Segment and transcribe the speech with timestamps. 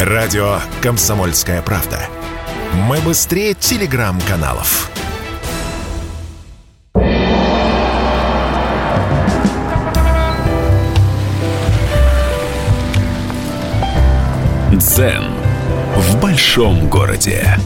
[0.00, 1.98] Радио «Комсомольская правда».
[2.74, 4.90] Мы быстрее телеграм-каналов.
[14.70, 15.24] Дзен
[15.96, 17.56] в большом городе.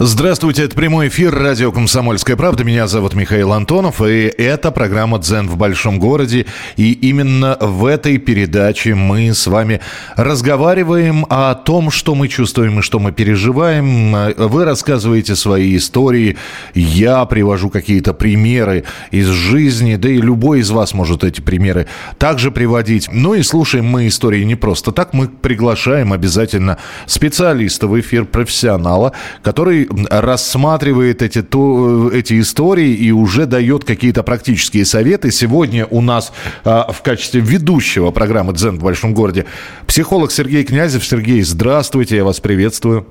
[0.00, 2.62] Здравствуйте, это прямой эфир радио «Комсомольская правда».
[2.62, 6.46] Меня зовут Михаил Антонов, и это программа «Дзен в большом городе».
[6.76, 9.80] И именно в этой передаче мы с вами
[10.14, 14.34] разговариваем о том, что мы чувствуем и что мы переживаем.
[14.36, 16.36] Вы рассказываете свои истории,
[16.74, 21.88] я привожу какие-то примеры из жизни, да и любой из вас может эти примеры
[22.18, 23.08] также приводить.
[23.10, 29.12] Ну и слушаем мы истории не просто так, мы приглашаем обязательно специалиста в эфир, профессионала,
[29.42, 35.30] который рассматривает эти, то, эти истории и уже дает какие-то практические советы.
[35.30, 36.32] Сегодня у нас
[36.64, 39.46] а, в качестве ведущего программы «Дзен в большом городе»
[39.86, 41.04] психолог Сергей Князев.
[41.04, 43.06] Сергей, здравствуйте, я вас приветствую.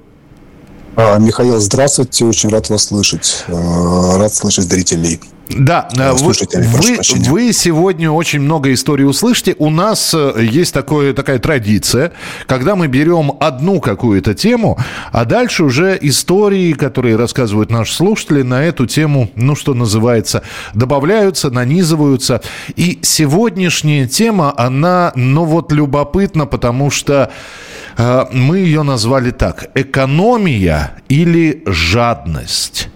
[0.99, 3.45] А, Михаил, здравствуйте, очень рад вас слышать.
[3.49, 5.19] А, рад слышать зрителей.
[5.49, 6.99] Да, э, вы, вы,
[7.29, 9.55] вы сегодня очень много историй услышите.
[9.59, 12.13] У нас э, есть такое, такая традиция,
[12.47, 14.77] когда мы берем одну какую-то тему,
[15.11, 20.41] а дальше уже истории, которые рассказывают наши слушатели на эту тему, ну, что называется,
[20.73, 22.41] добавляются, нанизываются.
[22.75, 27.31] И сегодняшняя тема, она, ну, вот любопытна, потому что
[27.97, 29.69] э, мы ее назвали так.
[29.75, 32.89] Экономия или жадность.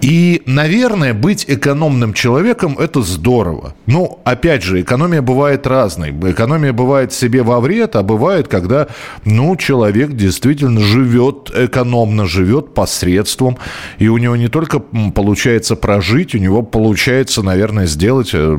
[0.00, 3.74] И, наверное, быть экономным человеком– это здорово.
[3.86, 6.10] Ну, опять же, экономия бывает разной.
[6.10, 8.86] Экономия бывает себе во вред, а бывает, когда,
[9.24, 13.58] ну, человек действительно живет экономно, живет посредством,
[13.98, 14.80] и у него не только
[15.14, 18.58] получается прожить, у него получается, наверное, сделать э,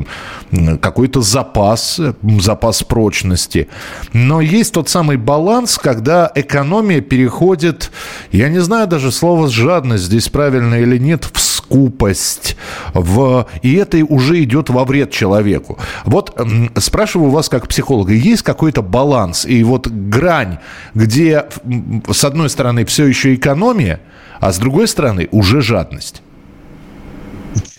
[0.80, 3.68] какой-то запас, запас прочности.
[4.12, 7.90] Но есть тот самый баланс, когда экономия переходит,
[8.30, 12.56] я не знаю даже слово «жадность» здесь правильно или нет, в скупость,
[12.92, 13.46] в...
[13.62, 15.78] и это уже идет во вред человеку.
[16.04, 16.38] Вот
[16.78, 20.58] спрашиваю вас как психолога, есть какой-то баланс и вот грань,
[20.94, 21.46] где
[22.10, 24.00] с одной стороны все еще экономия,
[24.40, 26.22] а с другой стороны уже жадность?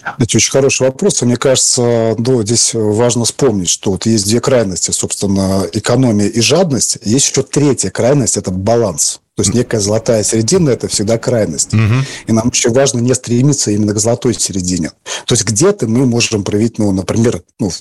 [0.03, 1.21] Это очень хороший вопрос.
[1.21, 6.99] Мне кажется, ну, здесь важно вспомнить, что вот есть две крайности, собственно, экономия и жадность.
[7.03, 9.21] Есть еще третья крайность– это баланс.
[9.35, 11.73] То есть некая золотая середина– это всегда крайность.
[11.73, 11.93] Угу.
[12.27, 14.91] И нам очень важно не стремиться именно к золотой середине.
[15.25, 17.71] То есть где-то мы можем проявить, ну, например, ну,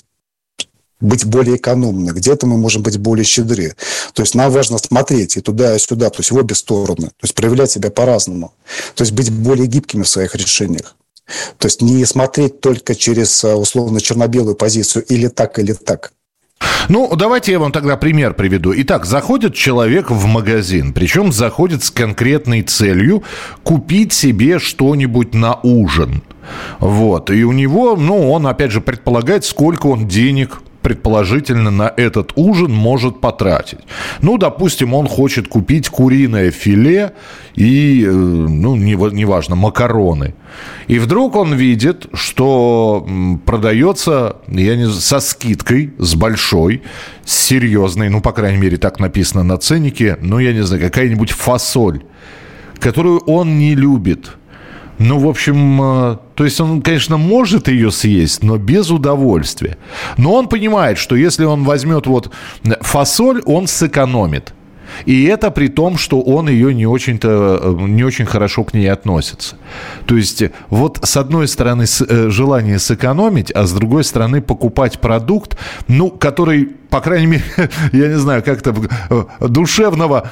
[0.99, 3.75] быть более экономны, где-то мы можем быть более щедры.
[4.13, 7.23] То есть нам важно смотреть и туда, и сюда, то есть в обе стороны, то
[7.23, 8.53] есть проявлять себя по-разному,
[8.95, 10.95] то есть быть более гибкими в своих решениях.
[11.57, 16.13] То есть не смотреть только через э, условно черно-белую позицию или так, или так.
[16.89, 18.73] Ну, давайте я вам тогда пример приведу.
[18.75, 23.23] Итак, заходит человек в магазин, причем заходит с конкретной целью
[23.63, 26.23] купить себе что-нибудь на ужин.
[26.79, 27.29] Вот.
[27.31, 32.71] И у него, ну, он, опять же, предполагает, сколько он денег предположительно на этот ужин
[32.71, 33.79] может потратить.
[34.21, 37.13] Ну, допустим, он хочет купить куриное филе
[37.55, 40.35] и, э, ну, неважно, макароны.
[40.87, 43.07] И вдруг он видит, что
[43.45, 46.83] продается, я не со скидкой, с большой,
[47.25, 51.31] с серьезной, ну, по крайней мере, так написано на ценнике, ну, я не знаю, какая-нибудь
[51.31, 52.03] фасоль,
[52.79, 54.37] которую он не любит–
[55.03, 59.77] ну, в общем, э, то есть он, конечно, может ее съесть, но без удовольствия.
[60.17, 62.31] Но он понимает, что если он возьмет вот
[62.81, 64.53] фасоль, он сэкономит.
[65.05, 68.87] И это при том, что он ее не очень-то, э, не очень хорошо к ней
[68.87, 69.55] относится.
[70.05, 75.57] То есть вот с одной стороны э, желание сэкономить, а с другой стороны покупать продукт,
[75.87, 77.43] ну, который, по крайней мере,
[77.91, 78.75] я не знаю, как-то
[79.09, 80.29] э, душевного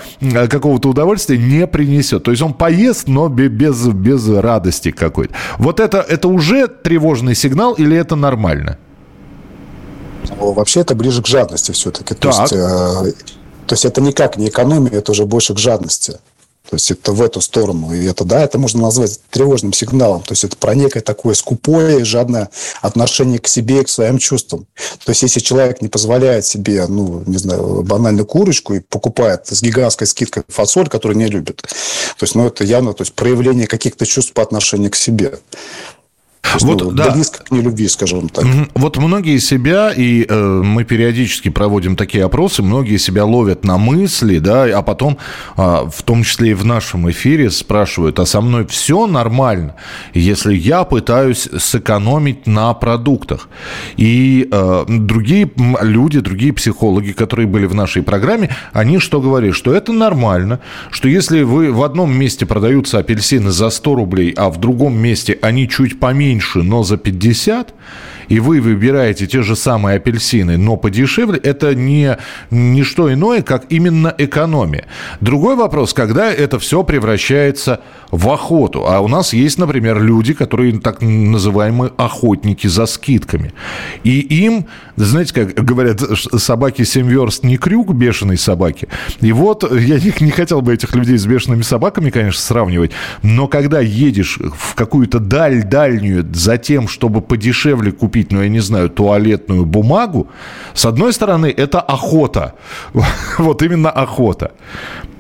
[0.50, 2.24] какого-то удовольствия не принесет.
[2.24, 5.34] То есть он поест, но без, без радости какой-то.
[5.58, 8.78] Вот это, это уже тревожный сигнал или это нормально?
[10.38, 12.14] Вообще это ближе к жадности все-таки.
[12.14, 12.54] То есть
[13.72, 16.20] то есть это никак не экономия, это уже больше к жадности.
[16.70, 17.94] То есть это в эту сторону.
[17.94, 20.24] И это, да, это можно назвать тревожным сигналом.
[20.24, 22.50] То есть это про некое такое скупое и жадное
[22.82, 24.68] отношение к себе и к своим чувствам.
[25.06, 29.62] То есть если человек не позволяет себе, ну, не знаю, банальную курочку и покупает с
[29.62, 34.06] гигантской скидкой фасоль, которую не любит, то есть, ну, это явно то есть, проявление каких-то
[34.06, 35.40] чувств по отношению к себе.
[36.54, 37.12] Есть, вот, ну, да.
[37.12, 38.46] близко к нелюбви, скажем так.
[38.76, 44.40] Вот многие себя, и э, мы периодически проводим такие опросы, многие себя ловят на мысли,
[44.40, 45.18] да, а потом,
[45.58, 49.76] э, в том числе и в нашем эфире, спрашивают, а со мной все нормально,
[50.14, 53.50] если я пытаюсь сэкономить на продуктах?
[53.98, 55.52] И э, другие
[55.82, 59.56] люди, другие психологи, которые были в нашей программе, они что говорят?
[59.56, 60.60] Что это нормально,
[60.92, 65.38] что если вы в одном месте продаются апельсины за 100 рублей, а в другом месте
[65.42, 67.74] они чуть поменьше, меньше, но за 50,
[68.28, 72.18] и вы выбираете те же самые апельсины, но подешевле, это не,
[72.50, 74.86] не что иное, как именно экономия.
[75.20, 77.82] Другой вопрос, когда это все превращается
[78.12, 78.86] в охоту.
[78.88, 83.54] А у нас есть, например, люди, которые так называемые охотники за скидками.
[84.04, 84.66] И им,
[84.96, 88.88] знаете, как говорят, собаки 7 верст не крюк бешеной собаки.
[89.22, 92.92] И вот я не, не хотел бы этих людей с бешеными собаками, конечно, сравнивать,
[93.24, 98.50] но когда едешь в какую-то даль дальнюю за тем, чтобы подешевле купить купить, ну, я
[98.50, 100.28] не знаю, туалетную бумагу,
[100.74, 102.54] с одной стороны, это охота.
[103.38, 104.52] Вот именно охота.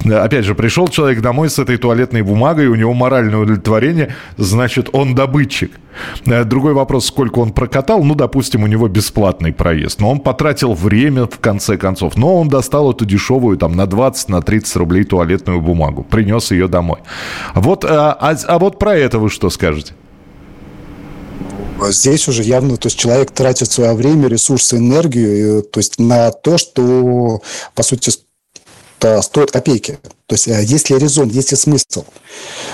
[0.05, 5.15] Опять же, пришел человек домой с этой туалетной бумагой, у него моральное удовлетворение, значит, он
[5.15, 5.71] добытчик.
[6.25, 8.03] Э, другой вопрос, сколько он прокатал.
[8.03, 10.01] Ну, допустим, у него бесплатный проезд.
[10.01, 12.17] Но он потратил время, в конце концов.
[12.17, 16.03] Но он достал эту дешевую, там, на 20, на 30 рублей туалетную бумагу.
[16.03, 16.97] Принес ее домой.
[17.55, 19.93] Вот, а, а, а вот про это вы что скажете?
[21.89, 26.57] Здесь уже явно, то есть человек тратит свое время, ресурсы, энергию, то есть на то,
[26.57, 27.41] что,
[27.73, 28.11] по сути,
[29.21, 29.99] стоит копейки.
[30.31, 32.05] То есть э, есть ли резон, есть ли смысл.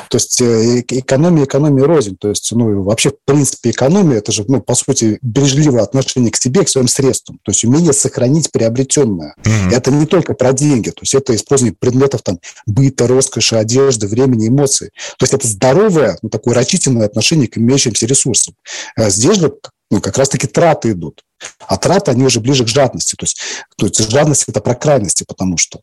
[0.10, 2.16] То есть э, экономия, экономия рознь.
[2.16, 6.36] То есть, ну, вообще, в принципе, экономия– это же, ну, по сути, бережливое отношение к
[6.38, 7.40] себе, к своим средствам.
[7.44, 9.34] То есть умение сохранить приобретенное.
[9.44, 9.72] Mm-hmm.
[9.72, 10.92] Это не только про деньги.
[10.92, 14.92] То есть это использование предметов там, быта, роскоши, одежды, времени, эмоций.
[15.18, 18.54] То есть это здоровое, ну, такое рачительное отношение к имеющимся ресурсам.
[18.96, 19.52] А здесь же
[19.90, 21.24] ну, как раз-таки траты идут.
[21.68, 23.16] А траты, они уже ближе к жадности.
[23.16, 23.40] То есть,
[23.78, 25.80] то есть жадность– это про крайности, потому что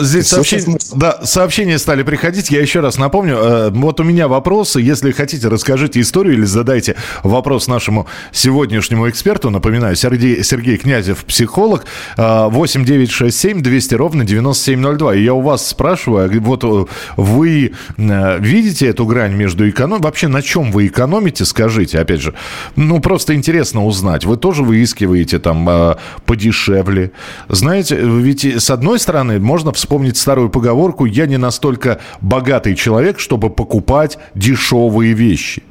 [0.00, 2.50] здесь сообщения, да, сообщения стали приходить.
[2.50, 3.36] Я еще раз напомню.
[3.36, 4.80] Э, вот у меня вопросы.
[4.80, 9.50] Если хотите, расскажите историю или задайте вопрос нашему сегодняшнему эксперту.
[9.50, 11.84] Напоминаю, Сергей, Сергей Князев, психолог.
[12.16, 15.14] 8 9 6 7 200 ровно 9702.
[15.16, 16.84] И я у вас спрашиваю, а вот э,
[17.16, 20.04] вы э, видите эту грань между экономией?
[20.04, 22.34] Вообще на чем вы экономите, скажите, опять же.
[22.76, 24.24] Ну, просто интересно узнать.
[24.24, 27.12] Вы тоже выискиваете там подешевле.
[27.48, 33.50] Знаете, ведь с одной стороны, можно вспомнить старую поговорку «я не настолько богатый человек, чтобы
[33.50, 35.62] покупать дешевые вещи».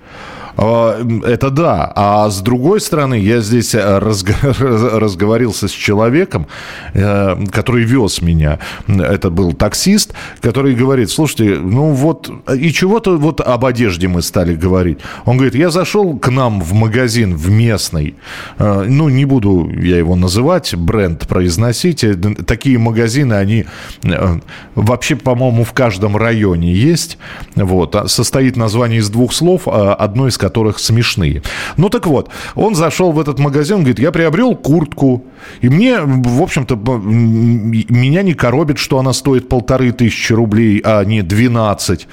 [0.57, 1.91] А, это да.
[1.95, 3.99] А с другой стороны, я здесь э,
[4.59, 6.47] разговорился с человеком,
[6.93, 8.59] э, который вез меня.
[8.87, 14.55] Это был таксист, который говорит, слушайте, ну вот, и чего-то вот об одежде мы стали
[14.55, 14.99] говорить.
[15.25, 18.15] Он говорит, я зашел к нам в магазин, в местный,
[18.57, 22.05] э, ну, не буду я его называть, бренд произносить.
[22.45, 23.65] Такие магазины, они
[24.75, 27.17] вообще, по-моему, в каждом районе есть.
[27.55, 27.95] Вот.
[27.95, 31.41] А состоит название из двух слов, одно из которых смешные.
[31.75, 35.23] Ну так вот, он зашел в этот магазин, говорит, я приобрел куртку,
[35.61, 41.23] и мне, в общем-то, меня не коробит, что она стоит полторы тысячи рублей, а не
[41.23, 42.07] 12,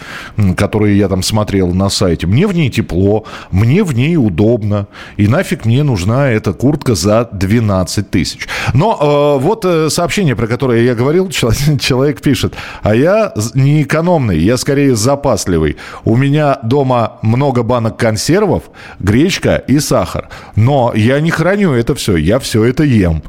[0.56, 2.26] которые я там смотрел на сайте.
[2.26, 4.86] Мне в ней тепло, мне в ней удобно,
[5.18, 8.48] и нафиг мне нужна эта куртка за 12 тысяч.
[8.72, 8.98] Но
[9.38, 11.28] э, вот э, сообщение, про которое я говорил,
[11.80, 15.76] человек, пишет, а я не экономный, я скорее запасливый.
[16.04, 18.70] У меня дома много банок консервов, консервов,
[19.00, 20.28] гречка и сахар.
[20.56, 23.22] Но я не храню это все, я все это ем.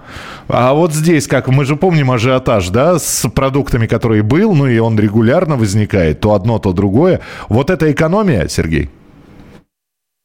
[0.47, 4.77] А вот здесь, как мы же помним ажиотаж, да, с продуктами, который был, ну и
[4.77, 7.21] он регулярно возникает, то одно, то другое.
[7.49, 8.89] Вот это экономия, Сергей?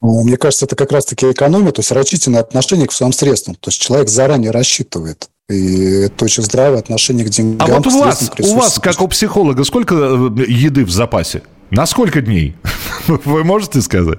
[0.03, 3.55] Ну, мне кажется, это как раз-таки экономия, то есть рачительное отношение к своим средствам.
[3.57, 5.29] То есть человек заранее рассчитывает.
[5.49, 7.69] И это очень здравое отношение к деньгам.
[7.69, 11.43] А вот у вас, у вас, как у психолога, сколько э, еды в запасе?
[11.71, 12.55] На сколько дней?
[13.09, 14.19] Вы можете сказать?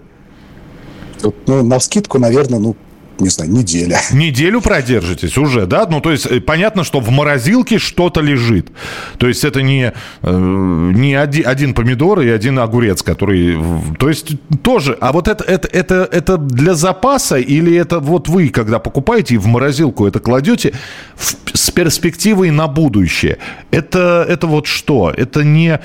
[1.47, 2.75] Ну, на скидку, наверное, ну,
[3.21, 3.99] не знаю, неделя.
[4.11, 5.87] Неделю продержитесь уже, да?
[5.89, 8.69] Ну, то есть, э, понятно, что в морозилке что-то лежит.
[9.17, 13.57] То есть, это не, э, не один, один помидор и один огурец, который...
[13.97, 14.97] То есть, тоже...
[15.01, 19.37] А вот это, это, это, это для запаса или это вот вы, когда покупаете и
[19.37, 20.73] в морозилку это кладете
[21.15, 23.37] в, с перспективой на будущее?
[23.71, 25.13] Это, это вот что?
[25.15, 25.79] Это не...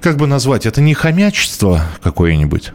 [0.00, 0.64] Как бы назвать?
[0.64, 2.72] Это не хомячество какое-нибудь?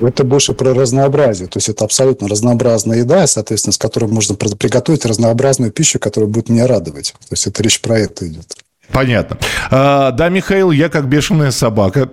[0.00, 1.48] Это больше про разнообразие.
[1.48, 6.48] То есть это абсолютно разнообразная еда, соответственно, с которой можно приготовить разнообразную пищу, которая будет
[6.48, 7.14] меня радовать.
[7.20, 8.46] То есть это речь про это идет.
[8.92, 9.36] Понятно.
[9.70, 12.08] А, да, Михаил, я как бешеная собака.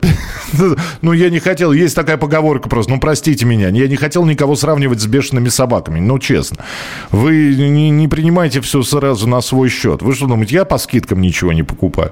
[1.01, 4.55] ну, я не хотел, есть такая поговорка просто, ну, простите меня, я не хотел никого
[4.55, 6.63] сравнивать с бешеными собаками, ну, честно.
[7.11, 10.01] Вы не, не принимайте все сразу на свой счет.
[10.01, 12.11] Вы что думаете, я по скидкам ничего не покупаю?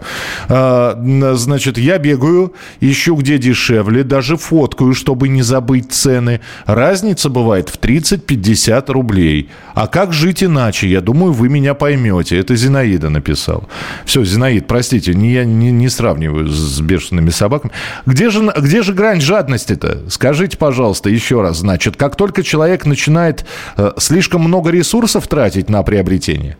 [0.50, 1.00] А,
[1.36, 6.41] значит, я бегаю, ищу где дешевле, даже фоткаю, чтобы не забыть цены.
[6.65, 9.50] Разница бывает в 30-50 рублей.
[9.75, 10.88] А как жить иначе?
[10.88, 12.39] Я думаю, вы меня поймете.
[12.39, 13.69] Это Зинаида написал.
[14.05, 17.74] Все, Зинаида Аид, простите, не, я не, не сравниваю с бешеными собаками.
[18.05, 20.09] Где же, где же грань жадности-то?
[20.09, 21.57] Скажите, пожалуйста, еще раз.
[21.57, 23.45] Значит, как только человек начинает
[23.77, 26.57] э, слишком много ресурсов тратить на приобретение,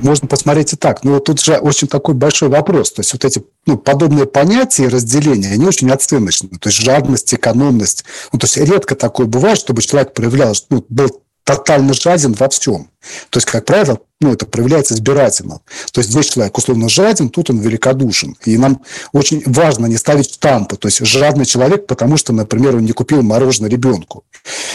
[0.00, 1.04] можно посмотреть и так.
[1.04, 2.92] Но тут же очень такой большой вопрос.
[2.92, 6.48] То есть вот эти ну, подобные понятия и разделения, они очень оценочны.
[6.58, 8.04] То есть жадность, экономность.
[8.32, 12.90] Ну, то есть редко такое бывает, чтобы человек проявлял, ну, был тотально жаден во всем.
[13.30, 15.60] То есть, как правило, ну, это проявляется избирательно.
[15.92, 18.36] То есть здесь человек условно жаден, тут он великодушен.
[18.44, 20.76] И нам очень важно не ставить штампы.
[20.76, 24.24] То есть жадный человек, потому что, например, он не купил мороженое ребенку.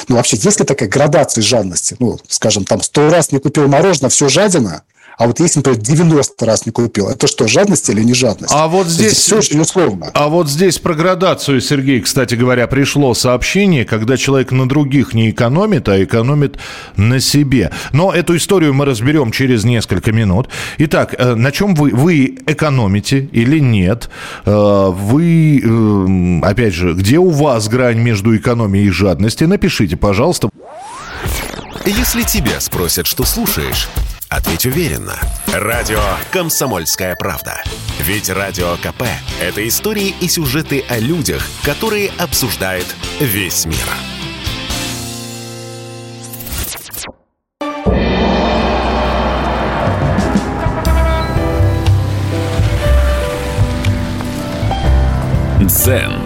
[0.08, 1.96] Ну, вообще, есть ли такая градация жадности?
[2.00, 4.82] Ну, скажем, там, сто раз не купил мороженое, все жадина,
[5.18, 8.54] а вот если, например, 90 раз не купил, это что, жадность или не жадность?
[8.56, 10.10] А вот здесь, здесь все очень условно.
[10.14, 15.30] А вот здесь про градацию, Сергей, кстати говоря, пришло сообщение, когда человек на других не
[15.30, 16.58] экономит, а экономит
[16.96, 17.72] на себе.
[17.92, 20.50] Но эту историю мы разберем через несколько минут.
[20.78, 24.10] Итак, э, на чем вы, вы экономите или нет?
[24.46, 29.48] Э, вы, э, опять же, где у вас грань между экономией и жадностью?
[29.48, 30.50] Напишите, пожалуйста.
[31.86, 33.90] Если тебя спросят, что слушаешь,
[34.36, 35.20] Ответь уверенно.
[35.54, 37.62] Радио «Комсомольская правда».
[38.00, 39.04] Ведь Радио КП–
[39.40, 42.88] это истории и сюжеты о людях, которые обсуждает
[43.20, 43.78] весь мир.
[55.62, 56.20] Дзен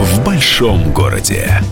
[0.00, 1.62] в большом городе.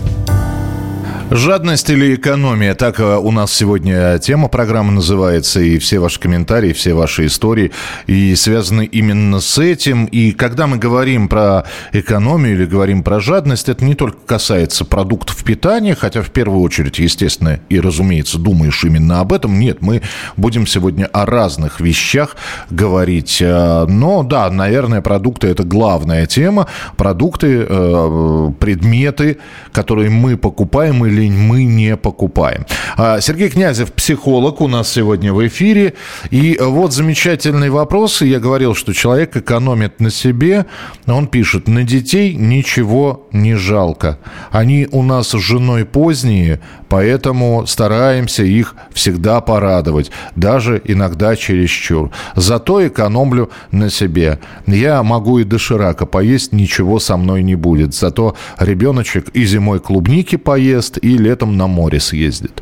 [1.29, 2.73] Жадность или экономия?
[2.73, 5.59] Так э, у нас сегодня тема программы называется.
[5.59, 7.73] И все ваши комментарии, все ваши истории
[8.05, 10.05] и связаны именно с этим.
[10.05, 15.43] И когда мы говорим про экономию или говорим про жадность, это не только касается продуктов
[15.43, 19.59] питания, хотя в первую очередь, естественно, и разумеется, думаешь именно об этом.
[19.59, 20.03] Нет, мы
[20.37, 22.37] будем сегодня о разных вещах
[22.69, 23.41] говорить.
[23.41, 26.67] Э, но да, наверное, продукты это главная тема.
[26.95, 29.39] Продукты, э, предметы,
[29.73, 32.65] которые мы покупаем или или мы не покупаем.
[32.95, 35.93] А, Сергей Князев, психолог, у нас сегодня в эфире.
[36.31, 38.21] И вот замечательный вопрос.
[38.21, 40.65] Я говорил, что человек экономит на себе.
[41.07, 44.19] Он пишет, на детей ничего не жалко.
[44.51, 46.59] Они у нас с женой поздние,
[46.89, 50.11] поэтому стараемся их всегда порадовать.
[50.35, 52.11] Даже иногда чересчур.
[52.35, 54.39] Зато экономлю на себе.
[54.65, 57.93] Я могу и доширака поесть, ничего со мной не будет.
[57.93, 62.61] Зато ребеночек и зимой клубники поест, и летом на море съездит.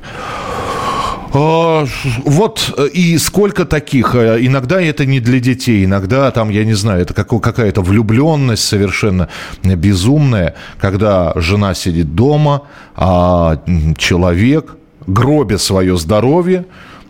[1.38, 1.86] А,
[2.24, 4.16] вот э, и сколько таких.
[4.16, 9.28] Э, иногда это не для детей, иногда там, я не знаю, это какая-то влюбленность совершенно
[9.64, 12.62] безумная, когда жена сидит дома,
[12.96, 13.62] а
[13.98, 16.66] человек, гробя свое здоровье,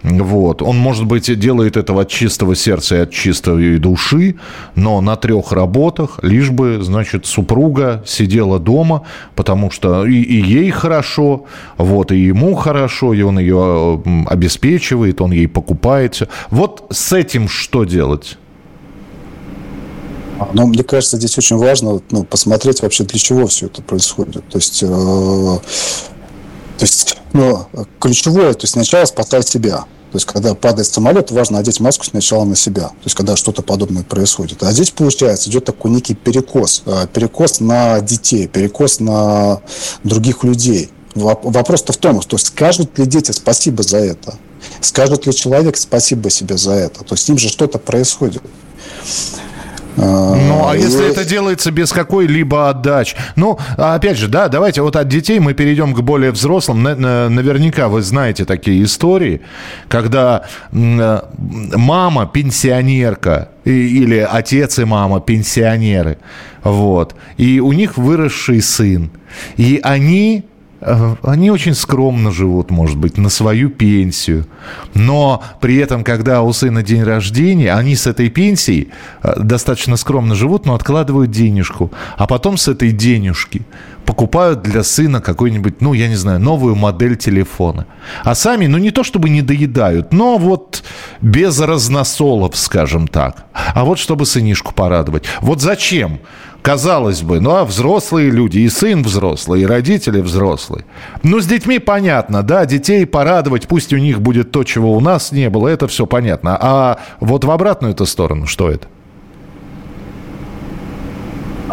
[0.05, 0.61] вот.
[0.61, 4.35] Он, может быть, делает этого от чистого сердца и от чистой души,
[4.75, 9.03] но на трех работах, лишь бы, значит, супруга сидела дома,
[9.35, 11.45] потому что и, и ей хорошо,
[11.77, 16.21] вот, и ему хорошо, и он ее обеспечивает, он ей покупает.
[16.51, 18.37] Вот с этим что делать?
[20.53, 24.47] Ну, мне кажется, здесь очень важно ну, посмотреть вообще, для чего все это происходит.
[24.49, 25.57] То есть, э,
[26.77, 27.67] то есть ну,
[27.99, 29.85] ключевое, то есть сначала спасать себя.
[30.15, 32.87] То есть, когда падает самолет, важно одеть маску сначала на себя.
[32.87, 34.63] То есть, когда что-то подобное происходит.
[34.63, 36.83] А здесь, получается, идет такой некий перекос.
[36.85, 39.61] Э, перекос на детей, перекос на
[40.05, 40.89] других людей.
[41.15, 44.37] Вопрос-то в том, что скажут ли дети спасибо за это?
[44.79, 47.03] Скажет ли человек спасибо себе за это?
[47.03, 48.41] То есть, с ним же что-то происходит.
[49.97, 53.15] Ну, а если это делается без какой-либо отдач?
[53.35, 56.83] Ну, опять же, да, давайте вот от детей мы перейдем к более взрослым.
[56.83, 59.41] Наверняка вы знаете такие истории,
[59.87, 61.19] когда э,
[61.75, 66.17] мама пенсионерка или отец и мама пенсионеры,
[66.63, 69.11] вот, и у них выросший сын,
[69.57, 70.45] и они
[71.23, 74.45] они очень скромно живут, может быть, на свою пенсию.
[74.93, 78.89] Но при этом, когда у сына день рождения, они с этой пенсией
[79.23, 81.91] э, достаточно скромно живут, но откладывают денежку.
[82.17, 83.63] А потом с эой денежки
[84.05, 87.87] покупают для сына какой-нибудь, ну, я не знаю, новую модель телефона.
[88.23, 90.83] А сами, ну, не то чтобы не доедают, но вот
[91.21, 93.45] без разносолов, скажем так.
[93.53, 95.23] А вот чтобы сынишку порадовать.
[95.41, 96.19] Вот зачем?
[96.65, 100.83] Казалось бы, ну а взрослые люди, и сын взрослый, и родители взрослые.
[101.21, 105.31] Ну, с детьми понятно, да, детей порадовать, пусть у них будет то, чего у нас
[105.31, 106.57] не было, это все понятно.
[106.59, 108.87] А вот в обратную эту сторону, что это?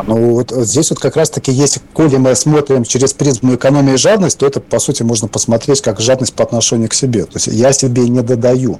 [0.06, 4.36] Ну, вот здесь вот как раз-таки, если, коли мы смотрим через призму экономии и жадность,
[4.36, 7.24] то это, по сути, можно посмотреть как жадность по отношению к себе.
[7.24, 8.78] То есть я себе не додаю.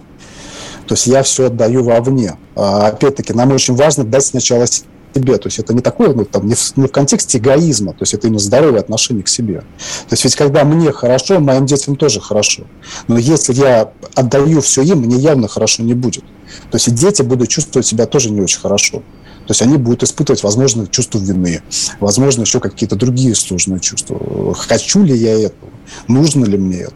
[0.86, 2.36] То есть я все отдаю вовне.
[2.54, 4.66] А, опять-таки, нам очень важно дать сначала
[5.14, 5.36] себе.
[5.38, 8.14] То есть это не такое, ну, там, не в, не в контексте эгоизма, то есть
[8.14, 9.60] это именно здоровое отношение к себе.
[9.60, 12.64] То есть ведь когда мне хорошо, моим детям тоже хорошо.
[13.08, 16.24] Но если я отдаю все им, мне явно хорошо не будет.
[16.70, 19.02] То есть и дети будут чувствовать себя тоже не очень хорошо.
[19.46, 21.62] То есть они будут испытывать, возможно, чувство вины,
[21.98, 24.54] возможно, еще какие-то другие сложные чувства.
[24.54, 25.70] Хочу ли я этого?
[26.06, 26.94] Нужно ли мне это?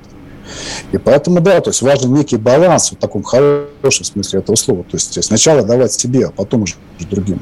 [0.92, 4.82] И поэтому, да, то есть важен некий баланс в таком хорошем смысле этого слова.
[4.84, 6.74] То есть сначала давать себе, а потом уже
[7.10, 7.40] другим.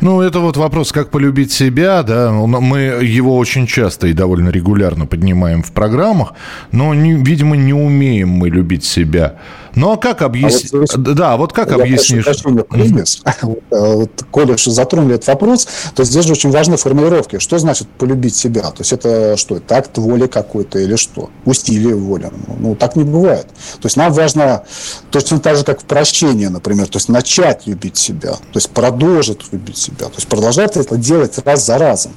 [0.00, 5.06] Ну, это вот вопрос, как полюбить себя, да, мы его очень часто и довольно регулярно
[5.06, 6.32] поднимаем в программах,
[6.72, 9.36] но, не, видимо, не умеем мы любить себя.
[9.76, 10.72] Ну а как объяснить?
[10.72, 12.24] А вот да, вот как объяснишь?
[12.24, 13.22] Прошу, кризис.
[13.42, 17.38] вот, э, вот, Коля затронули этот вопрос, то здесь же очень важны формулировки.
[17.38, 18.62] Что значит полюбить себя?
[18.62, 19.60] То есть это что?
[19.60, 21.30] Такт воли какой-то или что?
[21.44, 22.30] Усилие воли.
[22.46, 23.46] Ну, так не бывает.
[23.80, 24.64] То есть нам важно
[25.10, 29.52] точно так же, как в прощении, например, то есть начать любить себя, то есть продолжить
[29.52, 32.12] любить себя, то есть продолжать это делать раз за разом.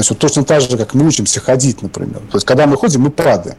[0.00, 2.20] То есть вот точно так же, как мы учимся ходить, например.
[2.30, 3.58] То есть когда мы ходим, мы падаем.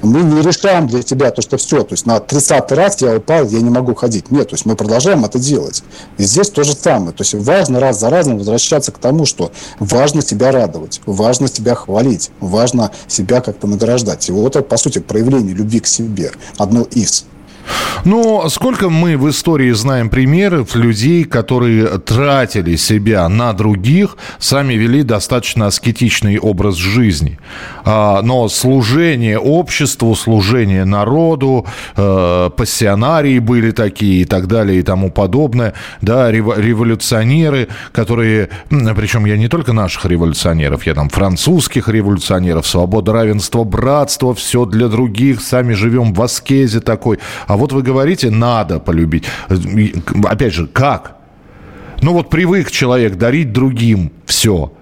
[0.00, 3.46] Мы не решаем для тебя то, что все, то есть на 30 раз я упал,
[3.48, 4.30] я не могу ходить.
[4.30, 5.84] Нет, то есть мы продолжаем это делать.
[6.16, 7.12] И здесь то же самое.
[7.12, 11.74] То есть важно раз за разом возвращаться к тому, что важно себя радовать, важно себя
[11.74, 14.26] хвалить, важно себя как-то награждать.
[14.30, 16.32] И вот это, по сути, проявление любви к себе.
[16.56, 17.26] Одно из.
[18.04, 25.02] Ну, сколько мы в истории знаем примеров людей, которые тратили себя на других, сами вели
[25.02, 27.38] достаточно аскетичный образ жизни.
[27.84, 31.66] А, но служение обществу, служение народу,
[31.96, 39.36] э, пассионарии были такие и так далее и тому подобное, да, революционеры, которые, причем я
[39.36, 45.74] не только наших революционеров, я там французских революционеров, свобода, равенство, братство, все для других, сами
[45.74, 47.18] живем в аскезе такой,
[47.56, 49.24] вот вы говорите, надо полюбить.
[50.24, 51.16] Опять же, как?
[52.02, 54.72] Ну вот привык человек дарить другим все.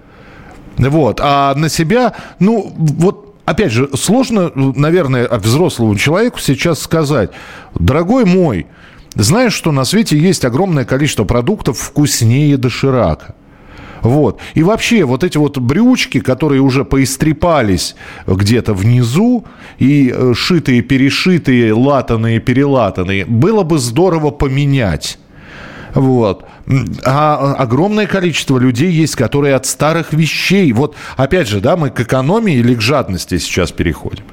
[0.77, 1.19] Вот.
[1.21, 7.31] А на себя, ну вот опять же, сложно, наверное, взрослому человеку сейчас сказать,
[7.75, 8.67] дорогой мой,
[9.15, 13.35] знаешь, что на свете есть огромное количество продуктов вкуснее доширака.
[14.03, 14.39] Вот.
[14.53, 17.95] И вообще вот эти вот брючки, которые уже поистрепались
[18.27, 19.45] где-то внизу,
[19.79, 25.17] и э, шитые, перешитые, латанные, перелатанные, было бы здорово поменять.
[25.93, 26.45] Вот.
[27.05, 30.71] А огромное количество людей есть, которые от старых вещей.
[30.73, 34.23] Вот, опять же, да, мы к экономии или к жадности сейчас переходим.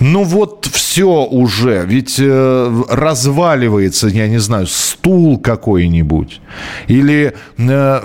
[0.00, 6.40] Ну вот все уже, ведь э, разваливается, я не знаю, стул какой-нибудь
[6.88, 8.00] или э,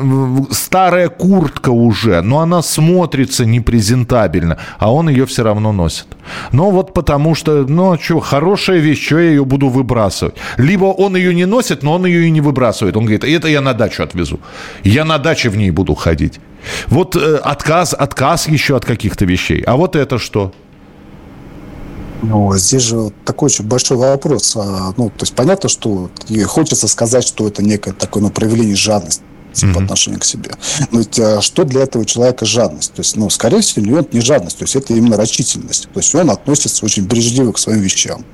[0.52, 6.08] старая куртка уже, но она смотрится непрезентабельно, а он ее все равно носит.
[6.52, 10.36] Ну вот потому что, ну что, хорошая вещь, что я ее буду выбрасывать?
[10.58, 12.97] Либо он ее не носит, но он ее и не выбрасывает.
[12.97, 14.39] Он говорит, это я на дачу отвезу.
[14.84, 16.39] Я на даче в ней буду ходить.
[16.88, 19.62] Вот э, отказ, отказ еще от каких-то вещей.
[19.62, 20.54] А вот это что?
[22.22, 24.56] Ну, здесь же такой очень большой вопрос.
[24.58, 26.10] А, ну, то есть понятно, что
[26.46, 29.74] хочется сказать, что это некое такое ну, проявление жадности mm-hmm.
[29.74, 30.52] по отношению к себе.
[30.92, 32.94] Но ведь, а, что для этого человека жадность?
[32.94, 35.90] То есть, ну, скорее всего, него это не жадность, то есть это именно рачительность.
[35.94, 38.26] То есть он относится очень бережливо к своим вещам.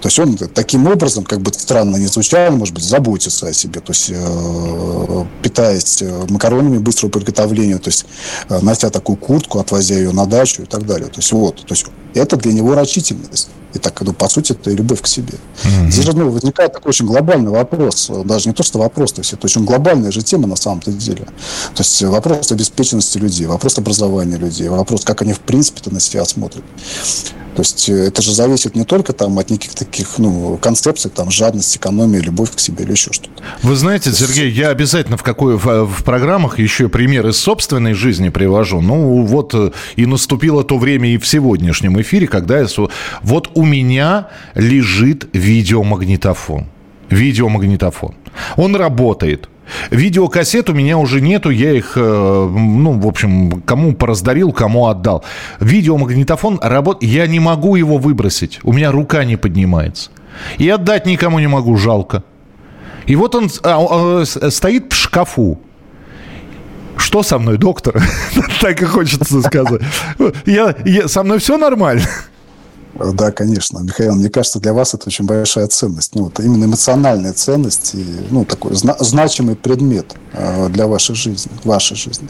[0.00, 3.80] То есть он таким образом, как бы странно не звучало, может быть, заботится о себе,
[3.80, 8.06] то есть э, питаясь э, макаронами быстрого приготовления, то есть
[8.48, 11.08] э, нося такую куртку, отвозя ее на дачу и так далее.
[11.08, 13.48] То есть вот, то есть это для него рачительность.
[13.74, 15.34] И так, ну, по сути, это любовь к себе.
[15.64, 15.90] Mm-hmm.
[15.90, 18.10] Здесь же ну, возникает такой очень глобальный вопрос.
[18.24, 21.24] Даже не то, что вопрос, то есть это очень глобальная же тема на самом-то деле.
[21.74, 26.24] То есть вопрос обеспеченности людей, вопрос образования людей, вопрос, как они в принципе на себя
[26.24, 26.64] смотрят.
[27.54, 31.30] То есть э, это же зависит не только там от неких таких ну, концепций, там,
[31.30, 33.42] жадность, экономия, любовь к себе или еще что-то.
[33.62, 38.30] Вы знаете, Сергей, я обязательно в, какой, в, в программах еще пример из собственной жизни
[38.30, 38.80] привожу.
[38.80, 42.66] Ну, вот э, и наступило то время и в сегодняшнем эфире, когда я...
[43.22, 46.66] Вот у меня лежит видеомагнитофон.
[47.10, 48.14] Видеомагнитофон.
[48.56, 49.48] Он работает.
[49.90, 55.24] Видеокассет у меня уже нету, я их, э, ну, в общем, кому пораздарил, кому отдал.
[55.60, 60.10] Видеомагнитофон работает, я не могу его выбросить, у меня рука не поднимается.
[60.58, 62.22] И отдать никому не могу, жалко.
[63.06, 65.60] И вот он а, а, стоит в шкафу.
[66.96, 68.02] Что со мной, доктор?
[68.60, 69.82] так и хочется сказать.
[70.46, 72.02] Я, я, со мной все нормально.
[72.94, 73.78] Да, конечно.
[73.78, 76.14] Михаил, мне кажется, для вас это очень большая ценность.
[76.14, 81.50] Ну, вот именно эмоциональная ценность и ну, такой зна- значимый предмет э, для вашей жизни,
[81.64, 82.28] вашей жизни.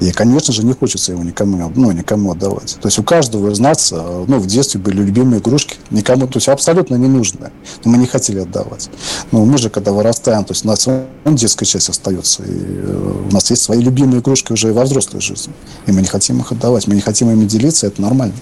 [0.00, 2.78] И, конечно же, не хочется его никому, ну, никому отдавать.
[2.80, 6.36] То есть у каждого из нас э, ну, в детстве были любимые игрушки, никому, то
[6.36, 7.50] есть абсолютно ненужные.
[7.84, 8.90] Но мы не хотели отдавать.
[9.32, 10.88] Но мы же, когда вырастаем, то есть у нас
[11.26, 12.44] детская часть остается.
[12.44, 15.52] И э, у нас есть свои любимые игрушки уже и во взрослой жизни.
[15.86, 18.34] И мы не хотим их отдавать, мы не хотим ими делиться, это нормально.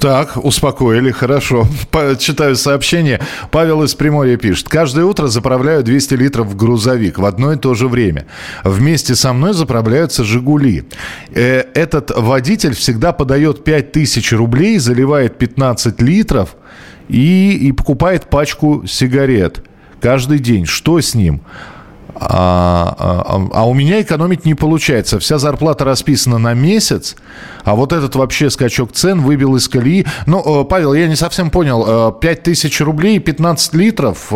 [0.00, 1.66] Так, успокоили, хорошо.
[2.18, 3.20] Читаю сообщение.
[3.50, 4.68] Павел из Приморья пишет.
[4.68, 8.26] Каждое утро заправляю 200 литров в грузовик в одно и то же время.
[8.62, 10.84] Вместе со мной заправляются «Жигули».
[11.34, 16.56] Э, этот водитель всегда подает 5000 рублей, заливает 15 литров
[17.08, 19.62] и, и покупает пачку сигарет
[20.00, 20.66] каждый день.
[20.66, 21.40] Что с ним?
[22.18, 25.18] А, а, а у меня экономить не получается.
[25.18, 27.14] Вся зарплата расписана на месяц,
[27.64, 30.06] а вот этот вообще скачок цен выбил из колеи.
[30.26, 32.12] Ну, э, Павел, я не совсем понял.
[32.12, 34.32] 5 э, тысяч рублей, 15 литров.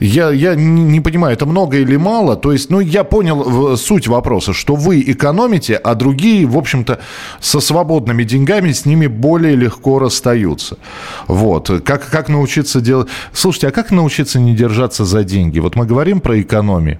[0.00, 2.36] Я, я не понимаю, это много или мало?
[2.36, 7.00] То есть, ну, я понял суть вопроса, что вы экономите, а другие, в общем-то,
[7.40, 10.78] со свободными деньгами с ними более легко расстаются.
[11.26, 11.70] Вот.
[11.84, 13.08] Как, как научиться делать...
[13.32, 15.58] Слушайте, а как научиться не держаться за деньги?
[15.58, 16.98] Вот мы говорим про экономию.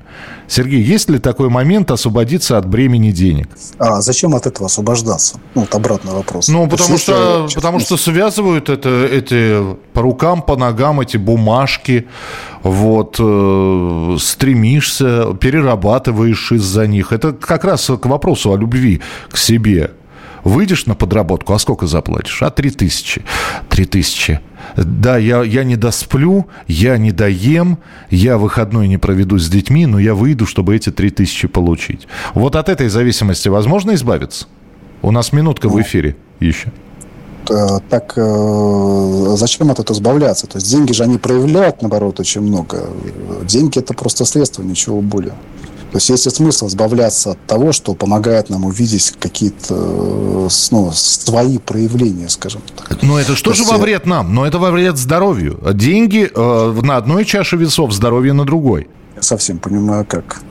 [0.49, 3.49] Сергей, есть ли такой момент освободиться от бремени денег?
[3.79, 5.39] А зачем от этого освобождаться?
[5.55, 6.49] Ну, вот обратный вопрос.
[6.49, 12.07] Ну, потому, есть, что, потому что связывают это, эти по рукам, по ногам эти бумажки,
[12.63, 17.13] вот, э, стремишься, перерабатываешь из-за них.
[17.13, 19.93] Это как раз к вопросу о любви к себе.
[20.45, 22.43] Выйдешь на подработку, а сколько заплатишь?
[22.43, 23.23] А три тысячи.
[23.69, 24.41] Три тысячи.
[24.77, 27.79] Да, я, я не досплю, я не доем,
[28.11, 32.07] я выходной не проведу с детьми, но я выйду, чтобы эти три тысячи получить.
[32.35, 34.47] Вот от этой зависимости возможно избавиться?
[35.03, 36.73] У нас минутка в ну, эфире еще
[37.47, 40.47] так э, зачем от этого избавляться?
[40.47, 42.87] То есть деньги же они проявляют, наоборот, очень много.
[43.45, 45.35] Деньги это просто средство, ничего более.
[45.91, 51.57] То есть есть смысл избавляться от того, что помогает нам увидеть какие-то э, ну, свои
[51.59, 53.03] проявления, скажем так.
[53.03, 53.73] Но это что То же есть...
[53.73, 54.35] во вред нам?
[54.35, 55.59] Но это во вред здоровью.
[55.73, 58.89] Деньги э, на одной чаше весов, здоровье на другой.
[59.17, 60.43] Я совсем понимаю, как.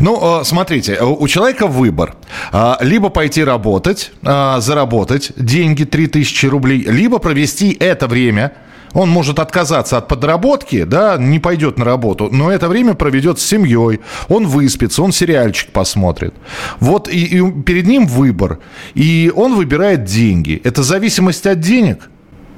[0.00, 2.14] Ну, э, смотрите, у человека выбор.
[2.52, 8.52] А, либо пойти работать, заработать деньги 3000 рублей, либо провести это время
[8.94, 13.44] он может отказаться от подработки, да, не пойдет на работу, но это время проведет с
[13.44, 16.32] семьей, он выспится, он сериальчик посмотрит.
[16.80, 18.60] Вот и, и перед ним выбор,
[18.94, 20.60] и он выбирает деньги.
[20.64, 22.08] Это зависимость от денег–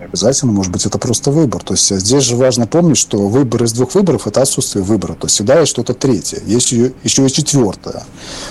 [0.07, 1.63] обязательно, может быть, это просто выбор.
[1.63, 5.15] То есть здесь же важно помнить, что выбор из двух выборов– это отсутствие выбора.
[5.15, 8.05] То есть всегда есть что-то третье, есть еще, еще и четвертое.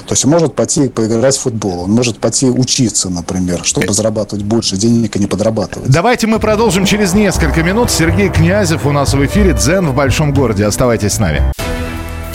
[0.06, 4.44] То есть он может пойти поиграть в футбол, он может пойти учиться, например, чтобы зарабатывать
[4.44, 5.90] больше денег и не подрабатывать.
[5.90, 7.92] Давайте мы продолжим через несколько минут.
[7.92, 10.66] Сергей Князев у нас в эфире «Дзен в большом городе».
[10.66, 11.42] Оставайтесь с нами.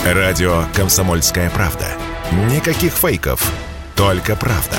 [0.04, 1.86] Радио «Комсомольская правда».
[2.50, 3.52] Никаких фейков,
[3.96, 4.78] только правда.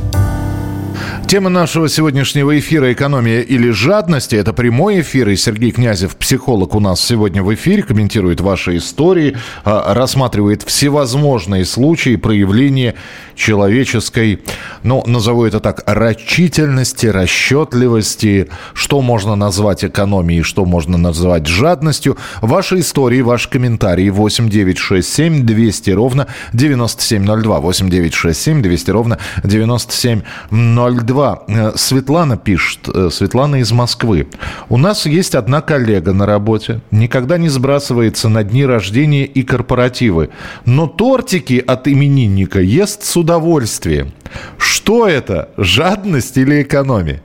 [1.31, 6.81] Тема нашего сегодняшнего эфира «Экономия или жадность»— это прямой эфир, и Сергей Князев, психолог, у
[6.81, 12.95] нас сегодня в эфире, комментирует ваши истории, а, рассматривает всевозможные случаи проявления
[13.35, 14.41] человеческой,
[14.83, 22.17] ну, назову это так, рачительности, расчетливости, что можно назвать экономией, что можно назвать жадностью.
[22.41, 27.59] Ваши истории, ваши комментарии 8967 200 ровно 9702.
[27.61, 31.20] 8967 200 ровно 9702.
[31.21, 31.43] Москва.
[31.47, 34.27] Э, Светлана пишет, э, Светлана из Москвы.
[34.69, 40.29] У нас есть одна коллега на работе, никогда не сбрасывается на дни рождения и корпоративы,
[40.65, 44.13] но тортики от именинника ест с удовольствием.
[44.57, 47.21] Что это, жадность или экономия?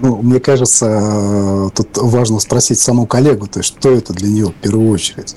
[0.00, 4.46] Ну, мне кажется, э, тут важно спросить саму коллегу, то есть, что это для нее
[4.46, 5.34] в первую очередь.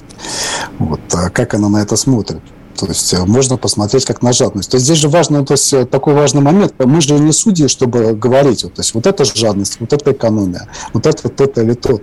[0.79, 2.41] Вот, а как она на это смотрит.
[2.77, 4.71] То есть э, можно посмотреть как на жадность.
[4.71, 6.73] То есть здесь же важно, то есть э, такой важный момент.
[6.79, 10.67] Мы же не судьи, чтобы говорить, вот, то есть вот это жадность, вот это экономия,
[10.93, 11.99] вот это, вот это или то.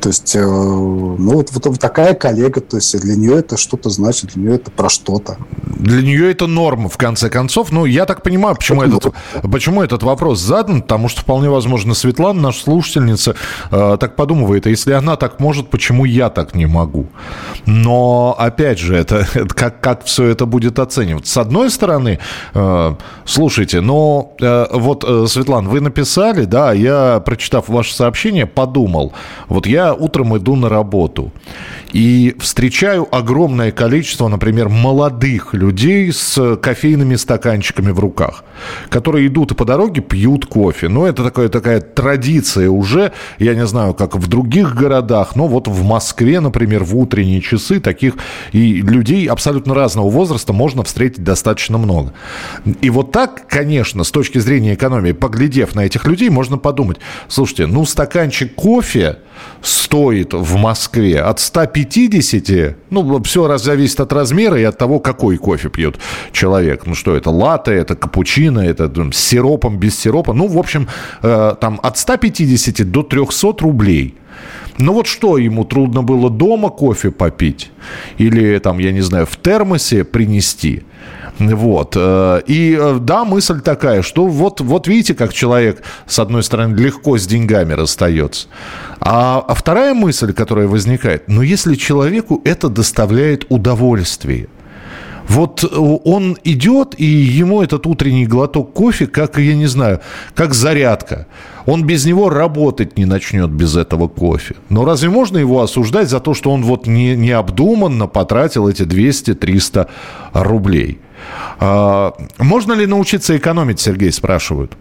[0.00, 4.34] То есть, э, ну вот, вот такая коллега, то есть для нее это что-то значит,
[4.34, 5.36] для нее это про что-то.
[5.76, 7.70] Для нее это норма, в конце концов.
[7.70, 12.40] Ну, я так понимаю, почему, этот, почему этот вопрос задан, потому что вполне возможно Светлана,
[12.40, 13.36] наша слушательница,
[13.70, 17.06] э, так подумывает, а если она так может, почему я так не могу?
[17.66, 21.32] Но, опять же, это, это как, как все это будет оцениваться?
[21.32, 22.18] С одной стороны,
[22.54, 29.12] э, слушайте, но э, вот, э, Светлана, вы написали, да, я, прочитав ваше сообщение, подумал,
[29.48, 31.32] вот я утром иду на работу
[31.92, 35.65] и встречаю огромное количество, например, молодых людей
[36.12, 38.44] с кофейными стаканчиками в руках,
[38.88, 40.88] которые идут по дороге пьют кофе.
[40.88, 45.68] Ну, это такая, такая традиция уже, я не знаю, как в других городах, но вот
[45.68, 48.14] в Москве, например, в утренние часы таких
[48.52, 52.12] и людей абсолютно разного возраста можно встретить достаточно много.
[52.80, 56.98] И вот так, конечно, с точки зрения экономии, поглядев на этих людей, можно подумать,
[57.28, 59.18] слушайте, ну, стаканчик кофе
[59.62, 65.36] стоит в Москве от 150, ну, все раз зависит от размера и от того, какой
[65.36, 65.96] кофе пьет
[66.32, 66.86] человек.
[66.86, 70.32] Ну, что это, латте, это капучино, это там, с сиропом, без сиропа.
[70.32, 70.88] Ну, в общем,
[71.22, 74.14] э, там от 150 до 300 рублей.
[74.78, 77.70] Ну вот что, ему трудно было дома кофе попить?
[78.18, 80.84] Или там, я не знаю, в термосе принести?
[81.38, 81.94] Вот.
[81.96, 86.74] Э, и э, да, мысль такая, что вот, вот видите, как человек, с одной стороны,
[86.74, 88.48] легко с деньгами расстается.
[89.00, 94.48] А, а вторая мысль, которая возникает, ну если человеку это доставляет удовольствие,
[95.28, 95.66] вот э,
[96.04, 100.00] он идет, и ему этот утренний глоток кофе, как, я не знаю,
[100.34, 101.26] как зарядка.
[101.66, 104.54] Он без него работать не начнет без этого кофе.
[104.68, 109.88] Но разве можно его осуждать за то, что он вот не, необдуманно потратил эти 200-300
[110.32, 111.00] рублей?
[111.58, 114.76] А, можно ли научиться экономить, Сергей спрашивают?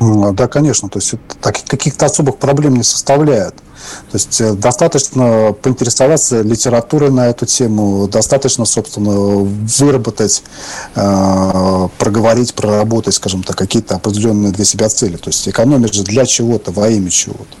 [0.00, 0.88] Да, конечно.
[0.88, 3.54] То есть каких-то особых проблем не составляет.
[4.10, 10.42] То есть э, достаточно поинтересоваться литературой на эту тему, достаточно, собственно, выработать,
[10.94, 15.16] э, проговорить, проработать, скажем так, какие-то определенные для себя цели.
[15.16, 17.56] То есть экономить же для чего-то, во имя чего-то.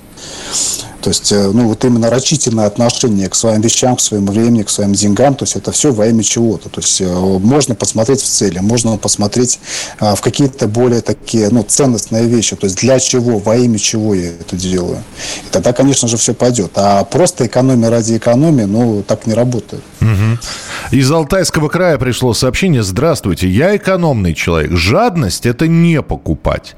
[1.00, 4.70] То есть, э, ну, вот именно рачительное отношение к своим вещам, к своему времени, к
[4.70, 6.68] своим деньгам, то есть это все во имя чего-то.
[6.68, 9.60] То есть э, можно посмотреть в цели, можно посмотреть
[10.00, 12.56] а, в какие-то более такие, ну, ценностные вещи.
[12.56, 15.02] То есть для чего, во имя чего я это делаю.
[15.46, 16.72] И тогда, конечно же, все пойдет.
[16.74, 19.82] А просто экономия ради экономии, ну, так не работает.
[20.00, 20.38] Угу.
[20.92, 22.82] Из Алтайского края пришло сообщение.
[22.82, 24.72] Здравствуйте, я экономный человек.
[24.72, 26.76] Жадность– это не покупать.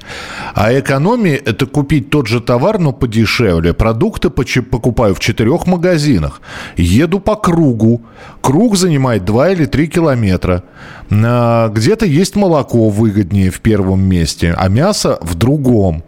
[0.53, 3.73] А экономия– это купить тот же товар, но подешевле.
[3.73, 6.41] Продукт продукты покупаю в четырех магазинах.
[6.77, 8.01] Еду по кругу.
[8.41, 10.63] Круг занимает 2 или 3 километра.
[11.11, 16.03] А, где-то есть молоко выгоднее в первом месте, а мясо в другом.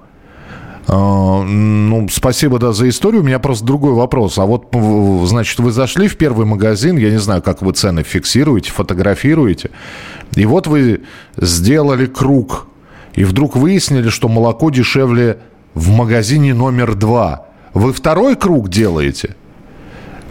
[0.87, 3.21] А, ну, спасибо, да, за историю.
[3.21, 4.37] У меня просто другой вопрос.
[4.37, 4.67] А вот,
[5.27, 9.69] значит, вы зашли в первый магазин, я не знаю, как вы цены фиксируете, фотографируете,
[10.35, 11.01] и вот вы
[11.37, 12.67] сделали круг,
[13.15, 15.37] и вдруг выяснили, что молоко дешевле
[15.73, 17.52] в магазине номер два.
[17.73, 19.35] Вы второй круг делаете?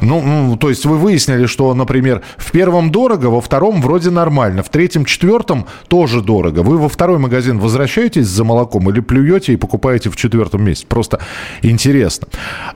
[0.03, 4.65] Ну, ну, то есть вы выяснили, что, например, в первом дорого, во втором вроде нормально,
[4.65, 6.61] в третьем, четвертом тоже дорого.
[6.61, 10.87] Вы во второй магазин возвращаетесь за молоком или плюете и покупаете в четвертом месте?
[10.89, 11.21] Просто
[11.63, 12.27] интересно.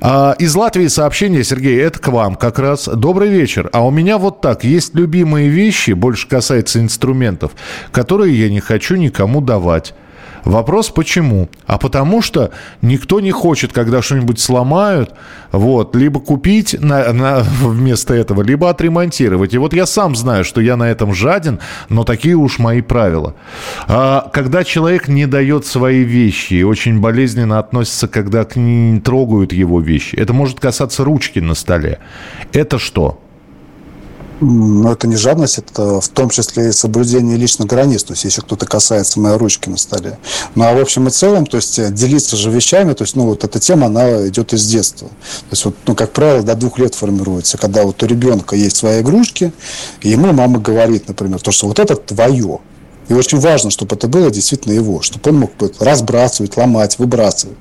[0.01, 2.87] А, из Латвии сообщение, Сергей, это к вам как раз.
[2.87, 3.69] Добрый вечер.
[3.73, 4.63] А у меня вот так.
[4.63, 7.53] Есть любимые вещи, больше касается инструментов,
[7.91, 9.95] которые я не хочу никому давать.
[10.47, 11.49] Вопрос почему?
[11.67, 15.13] А потому что никто не хочет, когда что-нибудь сломают,
[15.51, 19.55] вот, либо купить на, на, вместо этого, либо отремонтировать.
[19.55, 23.35] И вот я сам знаю, что я на этом жаден, но такие уж мои правила.
[23.89, 29.53] А, когда человек не дает свои вещи и очень болезненно относится, когда к ним трогают
[29.53, 31.99] его вещи, это может касаться ручки на столе.
[32.53, 33.21] Это что?
[34.41, 38.43] Но это не жадность, это в том числе и соблюдение личных границ, то есть если
[38.43, 40.19] кто-то касается моей ручки на столе.
[40.55, 43.45] Ну а в общем и целом, то есть делиться же вещами, то есть ну вот
[43.45, 45.09] эта тема, она идет из детства.
[45.09, 48.77] То есть вот, ну как правило, до двух лет формируется, когда вот у ребенка есть
[48.77, 49.53] свои игрушки,
[50.03, 52.61] и ему мама говорит, например, то, что вот это твое,
[53.09, 57.57] и очень важно, чтобы это было действительно его, чтобы он мог разбрасывать, ломать, выбрасывать.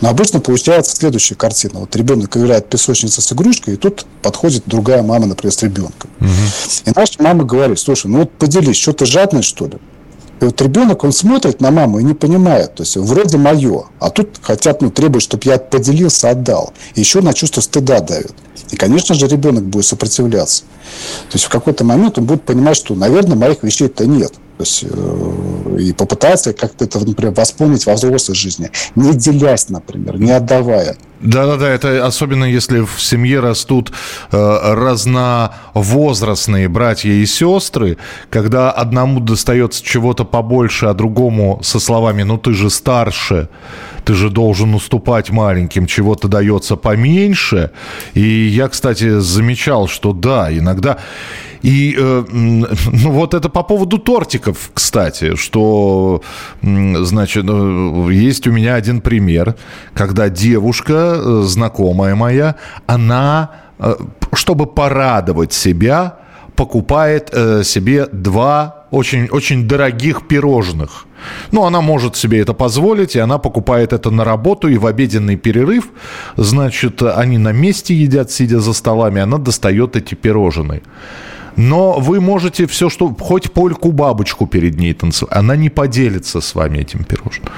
[0.00, 1.80] Но обычно получается следующая картина.
[1.80, 6.10] Вот ребенок играет песочница с игрушкой, и тут подходит другая мама, например, с ребенком.
[6.20, 6.28] Угу.
[6.86, 9.78] И наша мама говорит, слушай, ну вот поделись, что ты жадный, что ли?
[10.40, 12.74] И вот ребенок, он смотрит на маму и не понимает.
[12.74, 16.72] То есть, вроде мое, а тут хотят, ну, требуют, чтобы я поделился, отдал.
[16.94, 18.34] И еще на чувство стыда давит.
[18.70, 20.64] И, конечно же, ребенок будет сопротивляться.
[21.30, 24.34] То есть, в какой-то момент он будет понимать, что, наверное, моих вещей-то нет.
[24.56, 30.18] То есть, э, и попытаться как-то это, например, восполнить во взрослой жизни, не делясь, например,
[30.18, 30.96] не отдавая.
[31.20, 33.92] Да-да-да, это особенно если в семье растут
[34.30, 37.96] э, разновозрастные братья и сестры,
[38.30, 43.48] когда одному достается чего-то побольше, а другому со словами «ну ты же старше»,
[44.04, 47.70] ты же должен уступать маленьким, чего-то дается поменьше.
[48.12, 50.98] И я, кстати, замечал, что да, иногда...
[51.64, 56.20] И э, ну, вот это по поводу тортиков, кстати, что,
[56.62, 59.54] значит, э, есть у меня один пример,
[59.94, 62.54] когда девушка, э, знакомая моя,
[62.86, 63.94] она, э,
[64.34, 66.18] чтобы порадовать себя,
[66.54, 71.06] покупает э, себе два очень, очень дорогих пирожных.
[71.50, 75.36] Ну, она может себе это позволить, и она покупает это на работу, и в обеденный
[75.36, 75.88] перерыв,
[76.36, 80.82] значит, они на месте едят, сидя за столами, она достает эти пирожные.
[81.56, 83.14] Но вы можете все, что...
[83.18, 85.36] Хоть польку-бабочку перед ней танцевать.
[85.36, 87.48] Она не поделится с вами этим пирожным.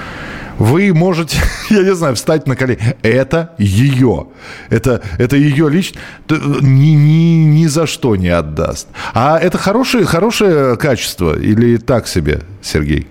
[0.59, 1.39] Вы можете,
[1.71, 2.97] я не знаю, встать на колени.
[3.03, 4.27] Это ее.
[4.71, 6.01] Это, это ее лично.
[6.29, 8.89] Ни, ни, ни за что не отдаст.
[9.15, 13.07] А это хорошее, хорошее качество или так себе, Сергей?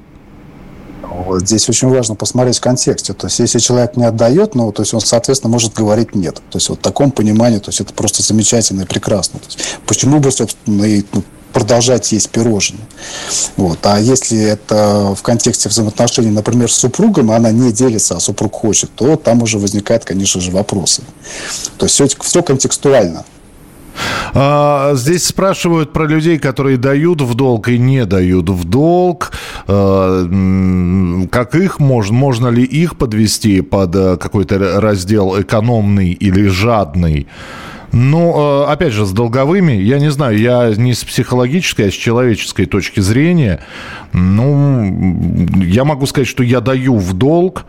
[1.25, 3.13] Вот здесь очень важно посмотреть в контексте.
[3.13, 6.35] То есть, если человек не отдает, ну, то есть он, соответственно, может говорить нет.
[6.49, 9.39] То есть, вот в таком понимании, то есть, это просто замечательно и прекрасно.
[9.39, 11.23] То есть, почему бы, собственно, и ну,
[11.55, 12.81] продолжать есть пирожные.
[13.55, 13.79] Вот.
[13.83, 18.91] А если это в контексте взаимоотношений, например, с супругом, она не делится, а супруг хочет,
[18.93, 21.01] то там уже возникают, конечно же, вопросы.
[21.77, 23.23] То есть все, все контекстуально.
[24.34, 29.31] А, здесь спрашивают про людей, которые дают в долг и не дают в долг.
[29.67, 37.27] А, как их можно, можно ли их подвести под э, какой-то раздел экономный или жадный?
[37.91, 41.93] Ну, э, опять же, с долговыми, я не знаю, я не с психологической, а с
[41.93, 43.62] человеческой точки зрения,
[44.12, 47.65] ну, я могу сказать, что я даю в долг,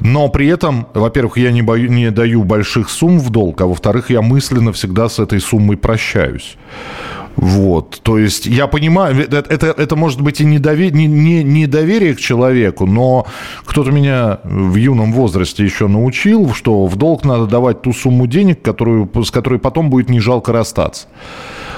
[0.00, 4.10] но при этом, во-первых, я не, бою, не даю больших сумм в долг, а во-вторых,
[4.10, 6.56] я мысленно всегда с этой суммой прощаюсь.
[7.36, 12.18] Вот, то есть я понимаю, это, это, это может быть и недоверие, не, не, к
[12.18, 13.26] человеку, но
[13.64, 18.62] кто-то меня в юном возрасте еще научил, что в долг надо давать ту сумму денег,
[18.62, 21.08] которую, с которой потом будет не жалко расстаться.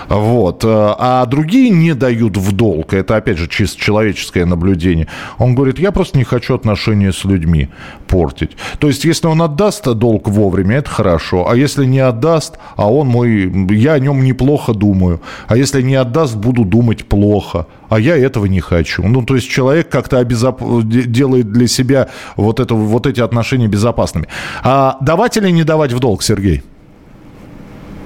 [0.09, 0.65] Вот.
[0.65, 2.95] Э, а другие не дают в долг.
[2.95, 5.07] Это, опять же, чисто человеческое наблюдение.
[5.39, 7.69] Он говорит, я просто не хочу отношения с людьми
[8.07, 8.57] портить.
[8.79, 11.49] То есть, если он отдаст долг вовремя, это хорошо.
[11.49, 13.53] А если не отдаст, а он мой...
[13.71, 15.21] Я о нем неплохо думаю.
[15.49, 17.67] А если не отдаст, буду думать плохо.
[17.89, 19.03] А я этого не хочу.
[19.03, 20.63] Ну, то есть человек как-то обезоп...
[20.85, 24.29] делает для себя вот, это, вот эти отношения безопасными.
[24.63, 26.63] А давать или не давать в долг, Сергей?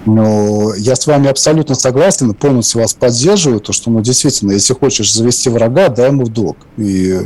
[0.05, 5.13] Но я с вами абсолютно согласен, полностью вас поддерживаю, то, что, ну, действительно, если хочешь
[5.13, 6.57] завести врага, дай ему в долг.
[6.77, 7.19] И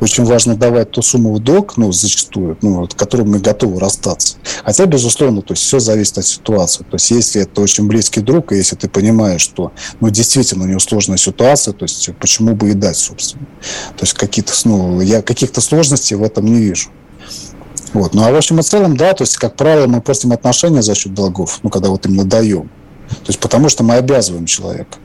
[0.00, 4.36] очень важно давать ту сумму в долг, ну, зачастую, ну, от которой мы готовы расстаться.
[4.64, 6.82] Хотя, безусловно, то есть все зависит от ситуации.
[6.82, 10.66] То есть если это очень близкий друг, и если ты понимаешь, что, ну, действительно у
[10.66, 13.46] него сложная ситуация, то есть почему бы и дать, собственно.
[13.96, 16.90] То есть какие-то, ну, я каких-то сложностей в этом не вижу.
[17.94, 18.12] Вот.
[18.12, 20.94] Ну, а в общем и целом, да, то есть, как правило, мы портим отношения за
[20.94, 22.68] счет долгов, ну, когда вот именно даем.
[23.08, 24.98] То есть, потому что мы обязываем человека.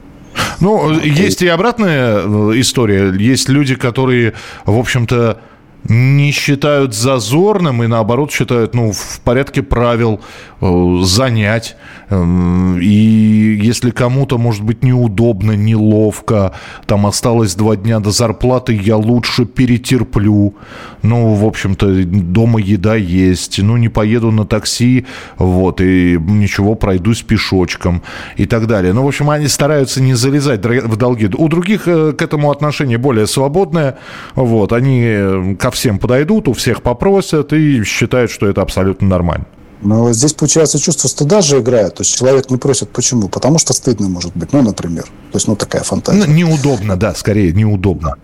[0.59, 3.13] Ну, есть и обратная э, история.
[3.13, 4.33] Есть люди, которые,
[4.65, 5.39] в общем-то,
[5.87, 10.19] не считают зазорным и наоборот считают ну, в порядке правил
[10.61, 11.75] э, занять.
[12.09, 16.53] Эм, и если кому-то, может быть, неудобно, неловко,
[16.85, 20.55] там осталось два дня до зарплаты, я лучше перетерплю.
[21.01, 23.59] Ну, в общем-то, дома еда есть.
[23.59, 25.05] Ну, не поеду на такси,
[25.37, 28.01] вот, и ничего, пройдусь пешочком
[28.35, 28.93] и так далее.
[28.93, 31.29] Ну, в общем, они стараются не залезать в долги.
[31.37, 33.97] У других э, к этому отношение более свободное.
[34.35, 39.45] Вот, они э, ко всем подойдут, у всех попросят и считают, что это абсолютно нормально.
[39.81, 41.95] Но здесь, получается, чувство стыда же играет.
[41.95, 43.29] То есть человек не просит почему?
[43.29, 45.03] Потому что стыдно может быть, ну, например.
[45.03, 46.25] То есть, ну, такая фантазия.
[46.25, 48.15] Ну, неудобно, да, скорее, неудобно.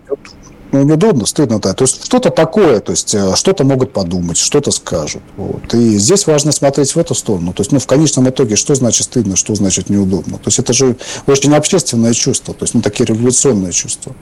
[0.76, 1.74] Ну, неудобно, стыдно, да.
[1.74, 5.22] То есть что-то такое, то есть э, что-то могут подумать, что-то скажут.
[5.38, 5.74] Вот.
[5.74, 7.54] И здесь важно смотреть в эту сторону.
[7.54, 10.38] То есть, ну, в конечном итоге, что значит стыдно, что значит неудобно.
[10.38, 14.14] То есть это же очень общественное чувство, то есть, ну, такие революционные чувства.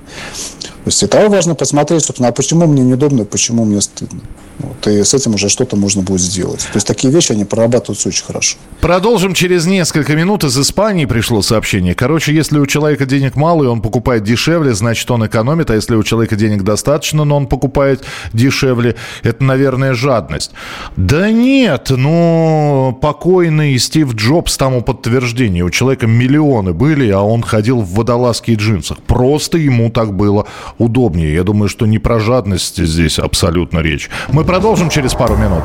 [0.84, 4.20] То есть это важно посмотреть, собственно, а почему мне неудобно, почему мне стыдно.
[4.60, 6.60] Вот, и с этим уже что-то можно будет сделать.
[6.60, 8.58] То есть такие вещи, они прорабатываются очень хорошо.
[8.82, 10.44] Продолжим через несколько минут.
[10.44, 11.96] Из Испании пришло сообщение.
[11.96, 15.72] Короче, если у человека денег мало, и он покупает дешевле, значит, он экономит.
[15.72, 18.04] А если у человека денег достаточно, но он покупает
[18.34, 20.52] дешевле, это, наверное, жадность.
[20.98, 25.64] Да нет, ну, покойный Стив Джобс тому подтверждение.
[25.64, 28.98] У человека миллионы были, а он ходил в водолазке и джинсах.
[29.00, 31.34] Просто ему так было удобнее.
[31.34, 34.10] Я думаю, что не про жадность здесь абсолютно речь.
[34.30, 35.64] Мы продолжим через пару минут.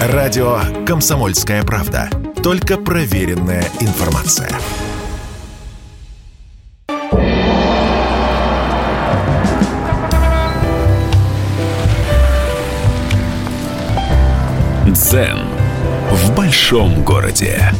[0.00, 2.08] Радио «Комсомольская правда».
[2.42, 4.50] Только проверенная информация.
[14.92, 15.38] Дзен
[16.10, 17.72] в большом городе.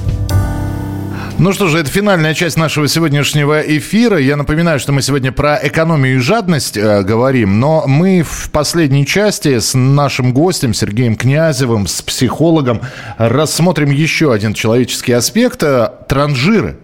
[1.38, 4.18] Ну что же, это финальная часть нашего сегодняшнего эфира.
[4.18, 9.06] Я напоминаю, что мы сегодня про экономию и жадность э, говорим, но мы в последней
[9.06, 12.82] части с нашим гостем Сергеем Князевым, с психологом,
[13.16, 16.76] рассмотрим еще один человеческий аспект э,– транжиры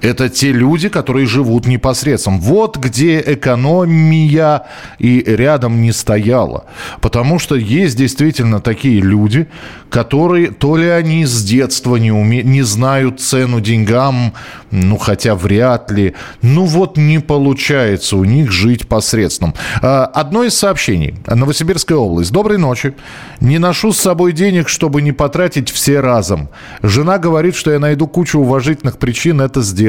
[0.00, 2.38] это те люди, которые живут непосредственно.
[2.38, 4.64] Вот где экономия
[4.98, 6.64] и рядом не стояла.
[7.00, 9.48] Потому что есть действительно такие люди,
[9.90, 12.42] которые то ли они с детства не, уме...
[12.42, 14.34] не знают цену деньгам,
[14.70, 19.54] ну хотя вряд ли, ну вот не получается у них жить посредством.
[19.82, 21.14] А, одно из сообщений.
[21.26, 22.32] Новосибирская область.
[22.32, 22.94] Доброй ночи.
[23.40, 26.48] Не ношу с собой денег, чтобы не потратить все разом.
[26.82, 29.87] Жена говорит, что я найду кучу уважительных причин это сделать.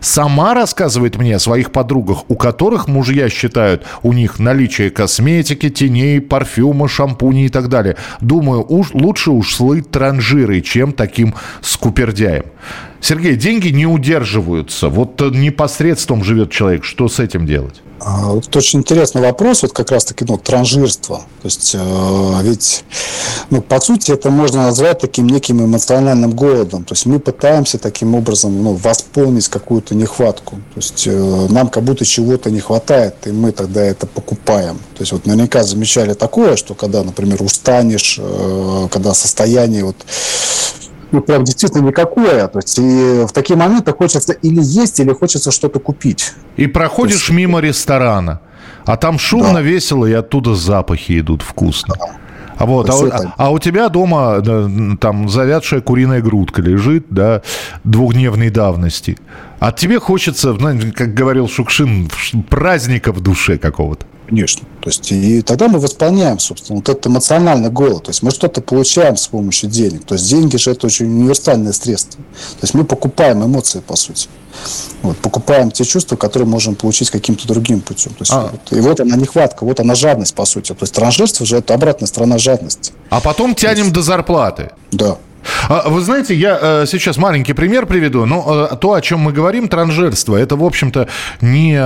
[0.00, 6.20] Сама рассказывает мне о своих подругах, у которых мужья считают у них наличие косметики, теней,
[6.20, 7.96] парфюма, шампуней и так далее.
[8.20, 12.44] Думаю, уж лучше уж слыть транжирой, чем таким скупердяем.
[13.00, 14.88] Сергей, деньги не удерживаются.
[14.88, 16.84] Вот непосредством живет человек.
[16.84, 17.80] Что с этим делать?
[18.00, 21.18] А, это очень интересный вопрос, вот как раз-таки ну, транжирство.
[21.42, 22.84] То есть, э, ведь,
[23.50, 26.84] ну, по сути, это можно назвать таким неким эмоциональным голодом.
[26.84, 30.56] То есть, мы пытаемся таким образом ну, восполнить какую-то нехватку.
[30.74, 34.78] То есть, э, нам как будто чего-то не хватает, и мы тогда это покупаем.
[34.94, 39.96] То есть, вот наверняка замечали такое, что когда, например, устанешь, э, когда состояние вот
[41.10, 42.48] ну, прям действительно никакое.
[42.48, 46.32] То есть и в такие моменты хочется или есть, или хочется что-то купить.
[46.56, 47.30] И проходишь есть...
[47.30, 48.40] мимо ресторана,
[48.84, 49.60] а там шумно, да.
[49.60, 51.94] весело, и оттуда запахи идут вкусно.
[51.98, 52.06] Да.
[52.58, 54.42] А вот, а, а, а у тебя дома
[55.00, 57.42] там завядшая куриная грудка лежит, да,
[57.84, 59.16] двухдневной давности.
[59.58, 60.56] А тебе хочется,
[60.94, 62.10] как говорил Шукшин,
[62.48, 64.06] праздника в душе какого-то.
[64.28, 64.66] Конечно.
[64.82, 68.04] То есть, и тогда мы восполняем, собственно, вот этот эмоциональный голод.
[68.04, 70.04] То есть, мы что-то получаем с помощью денег.
[70.04, 72.22] То есть, деньги же это очень универсальное средство.
[72.22, 74.28] То есть, мы покупаем эмоции, по сути.
[75.00, 78.12] Вот, покупаем те чувства, которые можем получить каким-то другим путем.
[78.12, 78.50] То есть, а.
[78.52, 80.72] вот, и вот она нехватка, вот она жадность, по сути.
[80.74, 82.92] То есть, транжирство же это обратная сторона жадности.
[83.08, 84.72] А потом тянем есть, до зарплаты.
[84.92, 85.16] Да.
[85.68, 88.26] А, вы знаете, я э, сейчас маленький пример приведу.
[88.26, 91.08] Но э, то, о чем мы говорим, транжирство, это, в общем-то,
[91.40, 91.78] не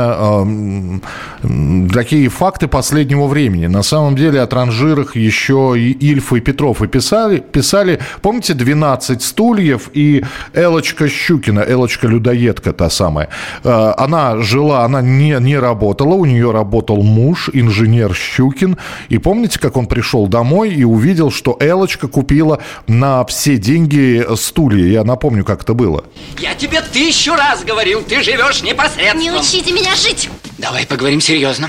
[1.92, 3.66] такие факты последнего времени.
[3.66, 7.38] На самом деле о транжирах еще и Ильф и Петров и писали.
[7.38, 7.98] писали.
[8.20, 10.24] Помните, 12 стульев и
[10.54, 13.28] Элочка Щукина, Элочка Людоедка та самая.
[13.64, 18.76] Э, она жила, она не, не работала, у нее работал муж, инженер Щукин.
[19.08, 24.24] И помните, как он пришел домой и увидел, что Элочка купила на все все деньги
[24.36, 24.86] стулья.
[24.86, 26.04] Я напомню, как это было.
[26.38, 29.20] Я тебе тысячу раз говорил, ты живешь непосредственно.
[29.20, 30.30] Не учите меня жить.
[30.58, 31.68] Давай поговорим серьезно.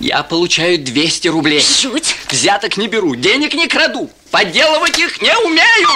[0.00, 1.60] Я получаю 200 рублей.
[1.60, 2.16] Жуть.
[2.28, 4.10] Взяток не беру, денег не краду.
[4.32, 5.88] Подделывать их не умею.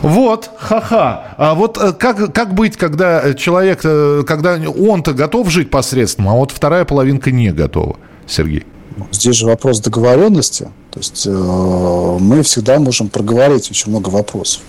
[0.00, 1.34] Вот, ха-ха.
[1.36, 6.32] А вот э, как, как быть, когда человек, э, когда он-то готов жить посредством, а
[6.32, 8.64] вот вторая половинка не готова, Сергей?
[9.10, 10.70] Здесь же вопрос договоренности.
[10.92, 14.60] То есть э, мы всегда можем проговорить очень много вопросов,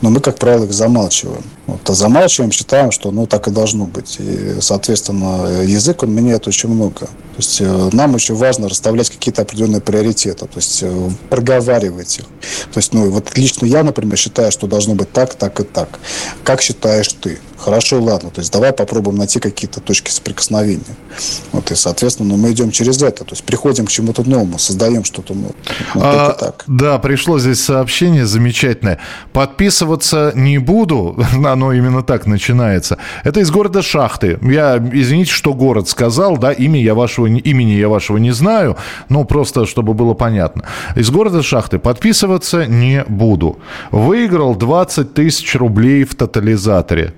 [0.00, 1.42] но мы, как правило, их замалчиваем.
[1.66, 4.16] Вот, а замалчиваем, считаем, что ну так и должно быть.
[4.20, 7.08] И, соответственно, язык, он меняет очень много.
[7.32, 12.26] То есть э, нам очень важно расставлять какие-то определенные приоритеты, то есть э, проговаривать их.
[12.72, 15.98] То есть, ну, вот лично я, например, считаю, что должно быть так, так и так.
[16.44, 17.40] Как считаешь ты?
[17.56, 18.30] Хорошо, ладно.
[18.30, 20.82] То есть давай попробуем найти какие-то точки соприкосновения.
[21.52, 23.24] Вот, и, соответственно, ну, мы идем через это.
[23.24, 25.54] То есть приходим к чему-то новому, создаем что-то новое.
[25.94, 26.64] Вот а, так.
[26.66, 28.98] Да, пришло здесь сообщение замечательное.
[29.32, 32.98] Подписываться не буду, оно именно так начинается.
[33.24, 34.38] Это из города Шахты.
[34.42, 38.76] Я, извините, что город сказал, да, имя я вашего, имени я вашего не знаю,
[39.08, 40.64] но просто, чтобы было понятно.
[40.96, 43.58] Из города Шахты подписываться не буду.
[43.90, 47.14] Выиграл 20 тысяч рублей в тотализаторе.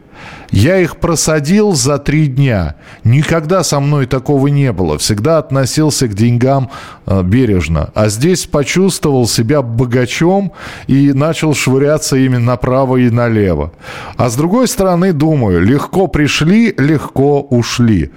[0.50, 2.76] Я их просадил за три дня.
[3.02, 4.98] Никогда со мной такого не было.
[4.98, 6.70] Всегда относился к деньгам
[7.06, 7.90] э, бережно.
[7.94, 10.52] А здесь почувствовал себя богачом
[10.86, 13.72] и начал швыряться ими направо и налево.
[14.16, 18.12] А с другой стороны, думаю, легко пришли, легко ушли.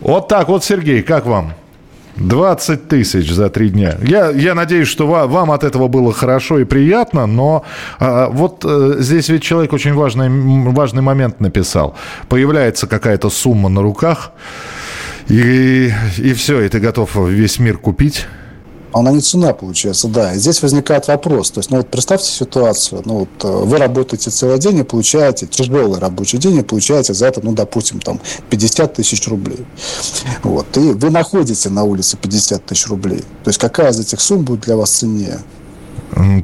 [0.00, 1.52] Вот так вот, Сергей, как вам?
[2.20, 3.96] 20 тысяч за три дня.
[4.02, 7.64] Я, я надеюсь, что вам от этого было хорошо и приятно, но
[7.98, 10.28] а, вот а, здесь ведь человек очень важный,
[10.72, 11.96] важный момент написал.
[12.28, 14.32] Появляется какая-то сумма на руках,
[15.28, 18.26] и, и все, и ты готов весь мир купить
[18.92, 20.34] она не цена, получается, да.
[20.34, 21.50] И здесь возникает вопрос.
[21.50, 23.02] То есть, ну вот представьте ситуацию.
[23.04, 27.26] Ну вот э, вы работаете целый день и получаете тяжелый рабочий день и получаете за
[27.26, 28.20] это, ну, допустим, там
[28.50, 29.66] 50 тысяч рублей.
[30.42, 30.76] Вот.
[30.76, 33.20] И вы находите на улице 50 тысяч рублей.
[33.44, 35.40] То есть какая из этих сумм будет для вас ценнее?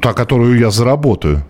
[0.01, 1.43] Та, которую я заработаю.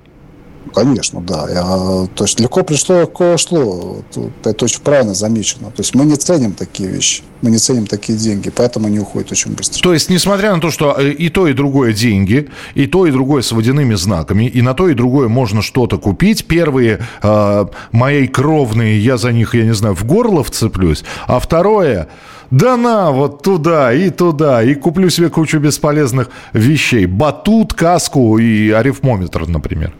[0.73, 1.47] Конечно, да.
[1.49, 3.97] Я, то есть легко пришло, легко шло.
[4.43, 5.71] Это очень правильно замечено.
[5.71, 7.23] То есть мы не ценим такие вещи.
[7.41, 9.81] Мы не ценим такие деньги, поэтому они уходят очень быстро.
[9.81, 13.11] То есть, несмотря на то, что э, и то, и другое деньги, и то, и
[13.11, 16.45] другое с водяными знаками, и на то, и другое можно что-то купить.
[16.45, 21.03] Первые э, мои кровные, я за них, я не знаю, в горло вцеплюсь.
[21.27, 22.07] А второе,
[22.51, 27.05] да на, вот туда и туда, и куплю себе кучу бесполезных вещей.
[27.05, 29.93] Батут, каску и арифмометр, например.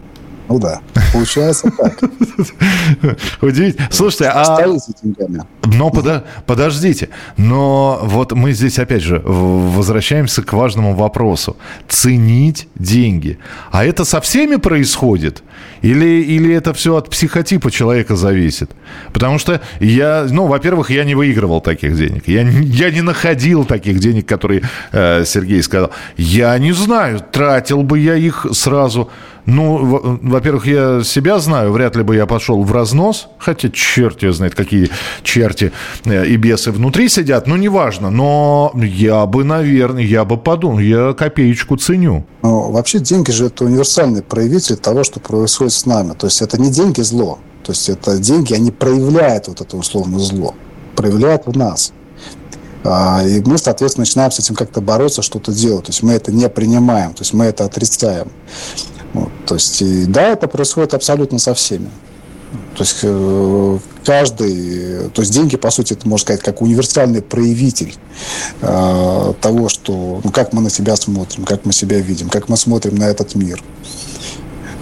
[0.47, 0.81] Ну да,
[1.11, 1.99] получается так.
[3.41, 3.87] Удивительно.
[3.91, 4.59] Слушайте, а...
[5.63, 6.23] Но подо...
[6.45, 11.57] подождите, но вот мы здесь опять же возвращаемся к важному вопросу.
[11.87, 13.39] Ценить деньги.
[13.71, 15.43] А это со всеми происходит?
[15.81, 18.71] Или, или это все от психотипа человека зависит?
[19.13, 22.27] Потому что я, ну, во-первых, я не выигрывал таких денег.
[22.27, 25.91] Я, я не находил таких денег, которые э, Сергей сказал.
[26.17, 29.09] Я не знаю, тратил бы я их сразу
[29.45, 34.33] ну, во-первых, я себя знаю, вряд ли бы я пошел в разнос, хотя черт ее
[34.33, 34.89] знает, какие
[35.23, 35.71] черти
[36.05, 41.13] э, и бесы внутри сидят, ну, неважно, но я бы, наверное, я бы подумал, я
[41.13, 42.25] копеечку ценю.
[42.41, 46.13] Ну, вообще деньги же это универсальный проявитель того, что происходит с нами.
[46.13, 50.19] То есть это не деньги зло, то есть это деньги, они проявляют вот это условно
[50.19, 50.55] зло,
[50.95, 51.93] проявляют в нас.
[52.85, 55.85] А, и мы, соответственно, начинаем с этим как-то бороться, что-то делать.
[55.85, 58.31] То есть мы это не принимаем, то есть мы это отрицаем.
[59.13, 61.89] Вот, то есть, и, да, это происходит абсолютно со всеми.
[62.75, 67.95] То есть э, каждый, то есть деньги, по сути, это можно сказать, как универсальный проявитель
[68.61, 72.57] э, того, что, ну, как мы на себя смотрим, как мы себя видим, как мы
[72.57, 73.63] смотрим на этот мир.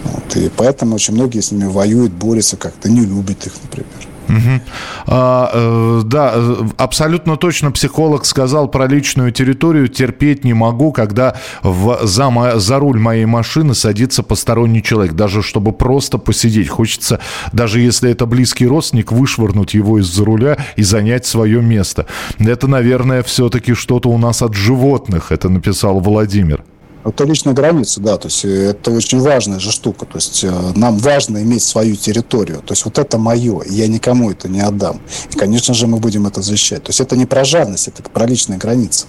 [0.04, 4.13] Вот, и поэтому очень многие с ними воюют, борются как-то, не любят их, например.
[4.30, 4.62] Угу.
[5.08, 9.88] А, э, да, э, абсолютно точно психолог сказал про личную территорию.
[9.88, 15.74] Терпеть не могу, когда в, за, за руль моей машины садится посторонний человек, даже чтобы
[15.74, 16.70] просто посидеть.
[16.70, 17.20] Хочется,
[17.52, 22.06] даже если это близкий родственник, вышвырнуть его из-за руля и занять свое место.
[22.40, 26.64] Это, наверное, все-таки что-то у нас от животных, это написал Владимир.
[27.06, 30.52] Это личная граница, да, то есть э, это очень важная же штука, то есть э,
[30.76, 34.62] нам важно иметь свою территорию, то есть вот это мое, и я никому это не
[34.62, 35.02] отдам.
[35.32, 36.84] И, конечно же, мы будем это защищать.
[36.84, 39.06] То есть это не про жадность, это про личные границы.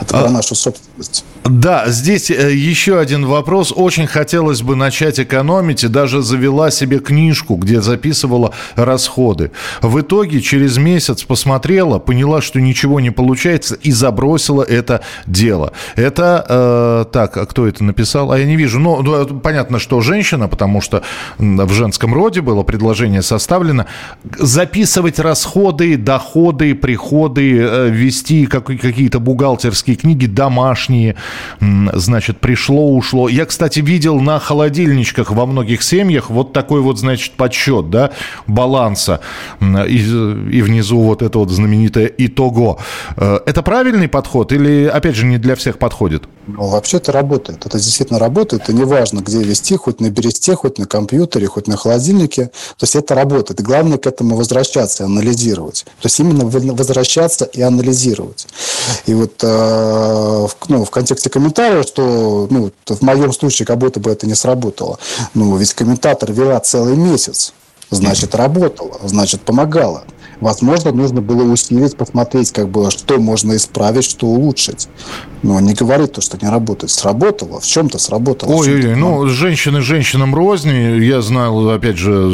[0.00, 0.22] Это а...
[0.22, 1.24] про нашу собственность.
[1.44, 3.72] Да, здесь э, еще один вопрос.
[3.74, 9.50] Очень хотелось бы начать экономить и даже завела себе книжку, где записывала расходы.
[9.80, 15.72] В итоге через месяц посмотрела, поняла, что ничего не получается и забросила это дело.
[15.96, 18.30] Это, э, так, а кто это написал?
[18.30, 18.78] А я не вижу.
[18.78, 21.02] Ну, ну понятно, что женщина, потому что
[21.38, 23.86] в женском роде было предложение составлено.
[24.38, 31.16] Записывать расходы, доходы, приходы, э, вести какие-то бухгалтерские книги домашние–
[31.60, 33.28] значит, пришло, ушло.
[33.28, 38.10] Я, кстати, видел на холодильничках во многих семьях вот такой вот, значит, подсчет, да,
[38.46, 39.20] баланса.
[39.60, 42.78] И, и внизу вот это вот знаменитое итого.
[43.16, 46.28] Э, это правильный подход или, опять же, не для всех подходит?
[46.48, 47.66] Ну, вообще это работает.
[47.66, 48.70] Это действительно работает.
[48.70, 52.46] И неважно, где вести, хоть на бересте, хоть на компьютере, хоть на холодильнике.
[52.46, 53.60] То есть это работает.
[53.60, 55.84] И главное к этому возвращаться и анализировать.
[56.00, 58.46] То есть именно возвращаться и анализировать.
[59.04, 64.10] И вот э, ну, в контексте комментария, что ну, в моем случае как будто бы
[64.10, 64.98] это не сработало.
[65.34, 67.52] Ну, ведь комментатор вела целый месяц.
[67.90, 70.04] Значит, работала, значит, помогала.
[70.40, 74.88] Возможно, нужно было усилить, посмотреть, как бы, что можно исправить, что улучшить.
[75.42, 76.90] но не говорит то, что не работает.
[76.90, 78.52] Сработало, в чем-то сработало.
[78.52, 81.00] Ой-ой-ой, ну, женщины женщинам розни.
[81.04, 82.30] Я знал, опять же,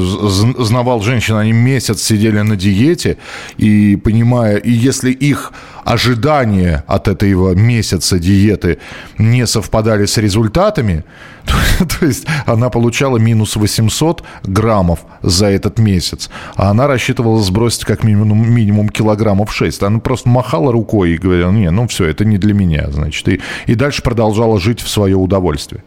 [0.58, 3.16] знавал женщин, они месяц сидели на диете,
[3.56, 5.52] и понимая, и если их
[5.84, 8.78] ожидания от этого месяца диеты
[9.18, 11.04] не совпадали с результатами,
[11.44, 17.84] то, то есть она получала минус 800 граммов за этот месяц, а она рассчитывала сбросить
[17.84, 19.82] как минимум, минимум килограммов 6.
[19.82, 23.28] Она просто махала рукой и говорила, не, ну все, это не для меня, значит.
[23.28, 25.82] И, и дальше продолжала жить в свое удовольствие.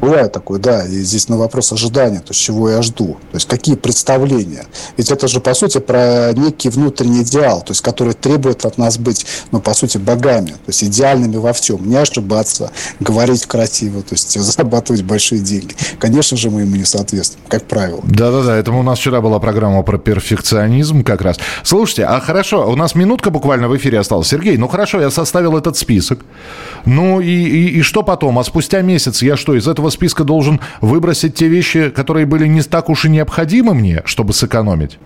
[0.00, 0.84] Бывает такое, да.
[0.84, 3.16] И здесь на вопрос ожидания, то есть чего я жду.
[3.30, 4.66] То есть какие представления.
[4.96, 8.98] Ведь это же, по сути, про некий внутренний идеал, то есть который требует от нас
[8.98, 10.50] быть, ну, по сути, богами.
[10.50, 11.88] То есть идеальными во всем.
[11.88, 12.70] Не ошибаться,
[13.00, 15.74] говорить красиво, то есть зарабатывать большие деньги.
[15.98, 18.00] Конечно же, мы ему не соответствуем, как правило.
[18.04, 21.38] Да-да-да, это у нас вчера была программа про перфекционизм как раз.
[21.62, 24.28] Слушайте, а хорошо, у нас минутка буквально в эфире осталась.
[24.28, 26.20] Сергей, ну хорошо, я составил этот список.
[26.84, 28.38] Ну и, и, и что потом?
[28.38, 32.62] А спустя месяц я что, из этого списка должен выбросить те вещи, которые были не
[32.62, 34.98] так уж и необходимы мне, чтобы сэкономить?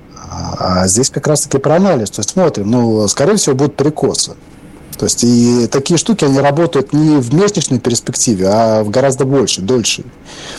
[0.58, 2.10] А здесь как раз-таки про анализ.
[2.10, 4.32] То есть смотрим, ну, скорее всего, будут перекосы.
[4.96, 9.60] То есть и такие штуки, они работают не в месячной перспективе, а в гораздо больше,
[9.60, 10.04] дольше.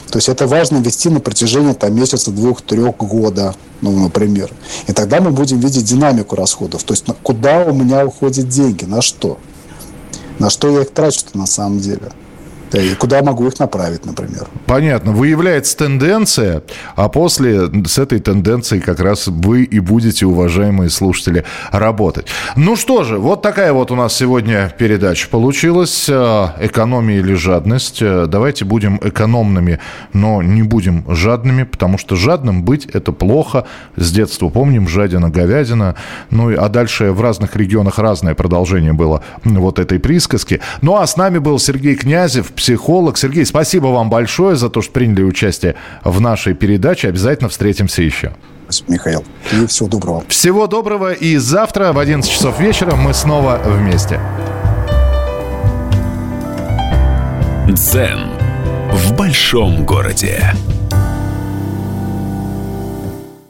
[0.10, 4.52] То есть это важно вести на протяжении там, месяца, двух, трех года, ну, например.
[4.88, 6.84] И тогда мы будем видеть динамику расходов.
[6.84, 9.38] То есть куда у меня уходят деньги, на что.
[10.40, 12.12] На что я их трачу-то на самом деле.
[12.74, 14.48] И куда могу их направить, например.
[14.66, 15.12] Понятно.
[15.12, 16.64] Выявляется тенденция,
[16.96, 22.28] а после с этой тенденцией как раз вы и будете, уважаемые слушатели, работать.
[22.56, 26.08] Ну что же, вот такая вот у нас сегодня передача получилась.
[26.10, 28.02] Э, экономия или жадность.
[28.02, 29.80] Э, давайте будем экономными,
[30.14, 33.66] но не будем жадными, потому что жадным быть это плохо.
[33.96, 35.96] С детства помним, жадина, говядина.
[36.30, 40.62] Ну, а дальше в разных регионах разное продолжение было вот этой присказки.
[40.82, 43.18] Ну, а с нами был Сергей Князев, психолог.
[43.18, 47.10] Сергей, спасибо вам большое за то, что приняли участие в нашей передаче.
[47.10, 48.32] Обязательно встретимся еще.
[48.64, 49.26] Спасибо, Михаил.
[49.52, 50.24] И всего доброго.
[50.30, 51.12] Всего доброго.
[51.12, 54.18] И завтра в 11 часов вечера мы снова вместе.
[57.68, 58.30] Дзен
[58.94, 60.54] в большом городе.